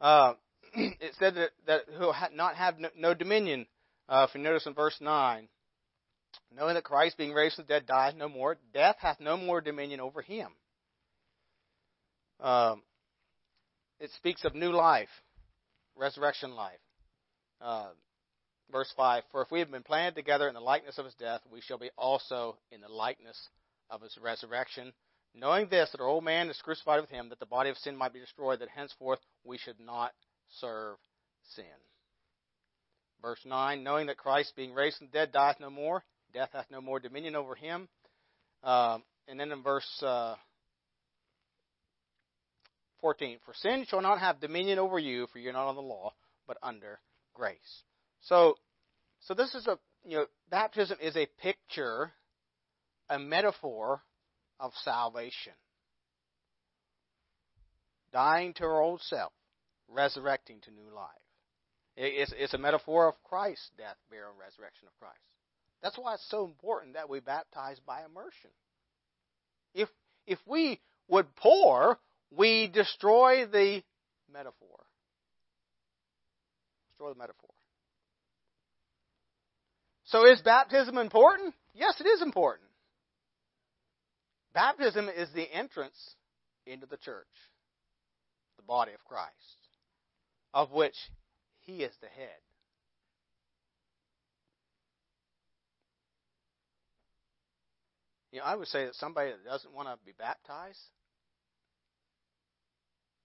Uh, 0.00 0.34
it 0.74 1.14
said 1.18 1.34
that, 1.34 1.50
that 1.66 1.82
who 1.98 2.12
had 2.12 2.32
not 2.32 2.56
have 2.56 2.78
no, 2.78 2.88
no 2.96 3.14
dominion, 3.14 3.66
uh, 4.08 4.26
if 4.28 4.34
you 4.34 4.40
notice 4.40 4.66
in 4.66 4.74
verse 4.74 4.96
9, 5.00 5.48
knowing 6.56 6.74
that 6.74 6.84
Christ 6.84 7.16
being 7.16 7.32
raised 7.32 7.56
from 7.56 7.64
the 7.64 7.74
dead 7.74 7.86
dieth 7.86 8.16
no 8.16 8.28
more, 8.28 8.56
death 8.72 8.96
hath 8.98 9.20
no 9.20 9.36
more 9.36 9.60
dominion 9.60 10.00
over 10.00 10.22
him. 10.22 10.48
Um, 12.40 12.82
it 13.98 14.10
speaks 14.16 14.44
of 14.44 14.54
new 14.54 14.72
life, 14.72 15.08
resurrection 15.96 16.54
life. 16.54 16.78
Uh, 17.60 17.88
verse 18.72 18.90
5 18.96 19.24
For 19.30 19.42
if 19.42 19.50
we 19.50 19.58
have 19.58 19.70
been 19.70 19.82
planted 19.82 20.14
together 20.14 20.48
in 20.48 20.54
the 20.54 20.60
likeness 20.60 20.98
of 20.98 21.04
his 21.04 21.14
death, 21.14 21.42
we 21.52 21.60
shall 21.60 21.78
be 21.78 21.90
also 21.98 22.56
in 22.72 22.80
the 22.80 22.88
likeness 22.88 23.38
of 23.90 24.00
his 24.00 24.16
resurrection. 24.20 24.92
Knowing 25.34 25.68
this, 25.68 25.90
that 25.90 26.00
our 26.00 26.08
old 26.08 26.24
man 26.24 26.50
is 26.50 26.60
crucified 26.62 27.00
with 27.00 27.10
him, 27.10 27.28
that 27.28 27.38
the 27.38 27.46
body 27.46 27.70
of 27.70 27.76
sin 27.78 27.96
might 27.96 28.12
be 28.12 28.18
destroyed, 28.18 28.58
that 28.58 28.68
henceforth 28.68 29.20
we 29.44 29.58
should 29.58 29.78
not 29.78 30.12
serve 30.58 30.96
sin. 31.54 31.64
Verse 33.22 33.40
9 33.44 33.82
Knowing 33.84 34.06
that 34.06 34.16
Christ, 34.16 34.54
being 34.56 34.74
raised 34.74 34.98
from 34.98 35.06
the 35.06 35.12
dead, 35.12 35.32
dieth 35.32 35.60
no 35.60 35.70
more, 35.70 36.02
death 36.32 36.50
hath 36.52 36.66
no 36.70 36.80
more 36.80 36.98
dominion 36.98 37.36
over 37.36 37.54
him. 37.54 37.88
Uh, 38.62 38.98
and 39.28 39.38
then 39.38 39.52
in 39.52 39.62
verse 39.62 40.02
uh, 40.02 40.34
14 43.00 43.38
For 43.44 43.54
sin 43.54 43.86
shall 43.88 44.02
not 44.02 44.18
have 44.18 44.40
dominion 44.40 44.78
over 44.78 44.98
you, 44.98 45.26
for 45.32 45.38
you're 45.38 45.52
not 45.52 45.68
on 45.68 45.76
the 45.76 45.82
law, 45.82 46.12
but 46.46 46.56
under 46.62 46.98
grace. 47.34 47.84
So, 48.22 48.56
so 49.20 49.34
this 49.34 49.54
is 49.54 49.66
a 49.66 49.78
you 50.04 50.18
know 50.18 50.26
baptism 50.50 50.98
is 51.00 51.16
a 51.16 51.26
picture, 51.40 52.12
a 53.08 53.18
metaphor 53.18 54.02
of 54.60 54.72
salvation. 54.84 55.52
Dying 58.12 58.54
to 58.54 58.64
our 58.64 58.82
old 58.82 59.00
self, 59.02 59.32
resurrecting 59.88 60.60
to 60.62 60.70
new 60.70 60.94
life. 60.94 61.08
It's, 61.96 62.32
it's 62.36 62.54
a 62.54 62.58
metaphor 62.58 63.08
of 63.08 63.14
Christ's 63.24 63.70
death, 63.76 63.96
burial, 64.10 64.30
and 64.30 64.38
resurrection 64.38 64.86
of 64.86 64.98
Christ. 64.98 65.18
That's 65.82 65.98
why 65.98 66.14
it's 66.14 66.28
so 66.30 66.44
important 66.44 66.94
that 66.94 67.08
we 67.08 67.20
baptize 67.20 67.78
by 67.86 68.04
immersion. 68.04 68.50
If 69.74 69.88
if 70.26 70.38
we 70.46 70.80
would 71.08 71.34
pour, 71.36 71.98
we 72.30 72.68
destroy 72.72 73.46
the 73.46 73.82
metaphor. 74.32 74.78
Destroy 76.90 77.10
the 77.10 77.18
metaphor. 77.18 77.50
So 80.04 80.30
is 80.30 80.40
baptism 80.42 80.98
important? 80.98 81.54
Yes, 81.74 82.00
it 82.00 82.06
is 82.06 82.20
important. 82.20 82.69
Baptism 84.52 85.08
is 85.08 85.28
the 85.32 85.52
entrance 85.52 86.14
into 86.66 86.86
the 86.86 86.96
church, 86.96 87.26
the 88.56 88.62
body 88.62 88.92
of 88.92 89.04
Christ, 89.04 89.30
of 90.52 90.72
which 90.72 90.96
he 91.60 91.82
is 91.82 91.92
the 92.00 92.08
head. 92.08 92.40
You 98.32 98.38
know, 98.38 98.44
I 98.44 98.54
would 98.54 98.68
say 98.68 98.84
that 98.84 98.94
somebody 98.94 99.30
that 99.30 99.44
doesn't 99.44 99.74
want 99.74 99.88
to 99.88 99.96
be 100.04 100.12
baptized 100.16 100.78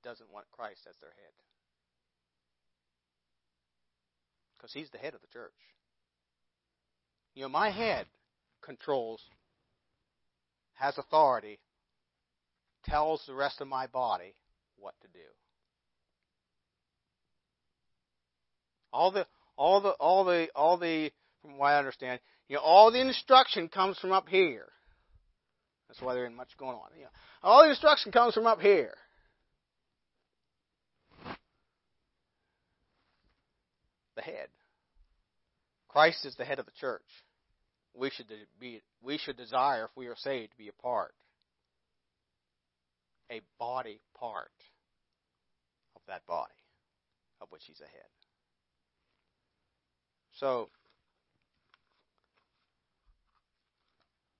doesn't 0.03 0.31
want 0.31 0.45
Christ 0.51 0.81
as 0.89 0.95
their 0.99 1.11
head. 1.11 1.33
Because 4.57 4.73
he's 4.73 4.89
the 4.89 4.97
head 4.97 5.13
of 5.13 5.21
the 5.21 5.27
church. 5.27 5.53
You 7.35 7.43
know, 7.43 7.49
my 7.49 7.69
head 7.69 8.05
controls, 8.61 9.21
has 10.75 10.97
authority, 10.97 11.59
tells 12.85 13.23
the 13.25 13.33
rest 13.33 13.61
of 13.61 13.67
my 13.67 13.87
body 13.87 14.35
what 14.77 14.93
to 15.01 15.07
do. 15.07 15.25
All 18.93 19.11
the 19.11 19.27
all 19.57 19.81
the 19.81 19.89
all 19.91 20.23
the 20.23 20.47
all 20.55 20.77
the 20.77 21.11
from 21.41 21.57
what 21.57 21.67
I 21.67 21.77
understand, 21.77 22.19
you 22.47 22.55
know, 22.55 22.61
all 22.61 22.91
the 22.91 23.01
instruction 23.01 23.67
comes 23.67 23.97
from 23.99 24.11
up 24.11 24.29
here. 24.29 24.67
That's 25.87 26.01
why 26.01 26.13
there 26.13 26.25
ain't 26.25 26.35
much 26.35 26.57
going 26.57 26.75
on. 26.75 26.89
You 26.95 27.03
know, 27.03 27.09
all 27.43 27.63
the 27.63 27.69
instruction 27.69 28.11
comes 28.11 28.33
from 28.33 28.47
up 28.47 28.59
here. 28.61 28.93
The 34.15 34.21
head. 34.21 34.47
Christ 35.89 36.25
is 36.25 36.35
the 36.35 36.45
head 36.45 36.59
of 36.59 36.65
the 36.65 36.71
church. 36.79 37.01
We 37.97 38.09
should 38.09 38.27
be 38.59 38.81
we 39.01 39.17
should 39.17 39.37
desire 39.37 39.85
if 39.85 39.91
we 39.95 40.07
are 40.07 40.15
saved 40.17 40.51
to 40.51 40.57
be 40.57 40.67
a 40.67 40.81
part 40.81 41.13
a 43.31 43.41
body 43.57 43.99
part 44.19 44.51
of 45.95 46.01
that 46.07 46.25
body 46.27 46.53
of 47.41 47.47
which 47.51 47.63
he's 47.65 47.81
a 47.81 47.85
head. 47.85 48.09
So 50.33 50.69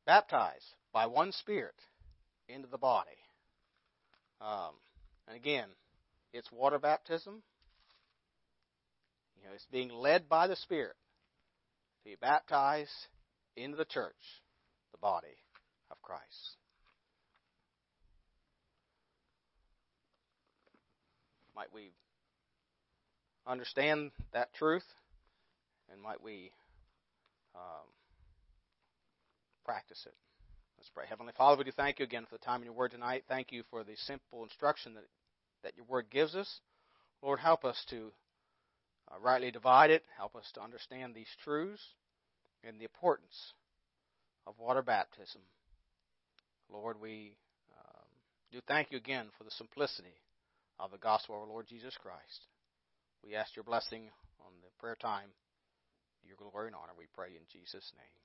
baptized 0.06 0.76
by 0.94 1.08
one 1.08 1.32
Spirit 1.32 1.76
into 2.48 2.68
the 2.68 2.78
body. 2.78 3.10
Um, 4.42 4.74
and 5.28 5.36
again, 5.36 5.68
it's 6.34 6.52
water 6.52 6.80
baptism. 6.80 7.42
You 9.38 9.44
know, 9.44 9.54
it's 9.56 9.66
being 9.72 9.90
led 9.90 10.30
by 10.30 10.48
the 10.48 10.56
Spirit 10.56 10.96
to 12.04 12.10
be 12.10 12.16
baptized 12.20 13.08
into 13.56 13.78
the 13.78 13.86
church, 13.86 14.42
the 14.92 14.98
body 14.98 15.38
of 15.92 16.02
Christ. 16.02 16.58
Might 21.56 21.74
we 21.74 21.92
understand 23.48 24.12
that 24.34 24.54
truth? 24.54 24.84
And 25.92 26.02
might 26.02 26.22
we 26.22 26.52
um, 27.56 27.88
practice 29.64 30.04
it? 30.06 30.14
Let's 30.78 30.90
pray. 30.90 31.06
Heavenly 31.08 31.34
Father, 31.38 31.58
we 31.58 31.64
do 31.64 31.72
thank 31.72 32.00
you 32.00 32.06
again 32.06 32.26
for 32.30 32.36
the 32.36 32.44
time 32.44 32.62
in 32.62 32.66
your 32.66 32.74
word 32.74 32.92
tonight. 32.92 33.24
Thank 33.30 33.52
you 33.52 33.64
for 33.70 33.84
the 33.84 33.96
simple 33.96 34.44
instruction 34.44 34.96
that, 34.96 35.04
that 35.64 35.78
your 35.78 35.86
word 35.86 36.08
gives 36.12 36.36
us. 36.36 36.60
Lord, 37.22 37.40
help 37.40 37.64
us 37.64 37.86
to 37.90 38.12
uh, 39.10 39.20
rightly 39.22 39.52
divide 39.52 39.92
it. 39.92 40.04
Help 40.18 40.36
us 40.36 40.52
to 40.56 40.62
understand 40.62 41.16
these 41.16 41.34
truths 41.44 41.82
and 42.68 42.80
the 42.80 42.84
importance 42.86 43.54
of 44.48 44.56
water 44.60 44.82
baptism. 44.82 45.42
Lord, 46.72 47.00
we 47.00 47.38
um, 47.78 48.08
do 48.52 48.60
thank 48.68 48.92
you 48.92 48.98
again 48.98 49.28
for 49.38 49.44
the 49.44 49.52
simplicity 49.52 50.18
of 50.80 50.92
the 50.92 50.98
gospel 50.98 51.36
of 51.36 51.42
our 51.42 51.48
Lord 51.48 51.68
Jesus 51.68 51.96
Christ. 52.02 52.48
We 53.24 53.36
ask 53.36 53.56
your 53.56 53.64
blessing 53.64 54.10
on 54.42 54.52
the 54.62 54.70
prayer 54.80 54.98
time, 55.00 55.30
your 56.26 56.38
glory 56.38 56.68
and 56.68 56.76
honor, 56.76 56.94
we 56.98 57.06
pray 57.14 57.30
in 57.30 57.46
Jesus' 57.52 57.92
name. 57.98 58.18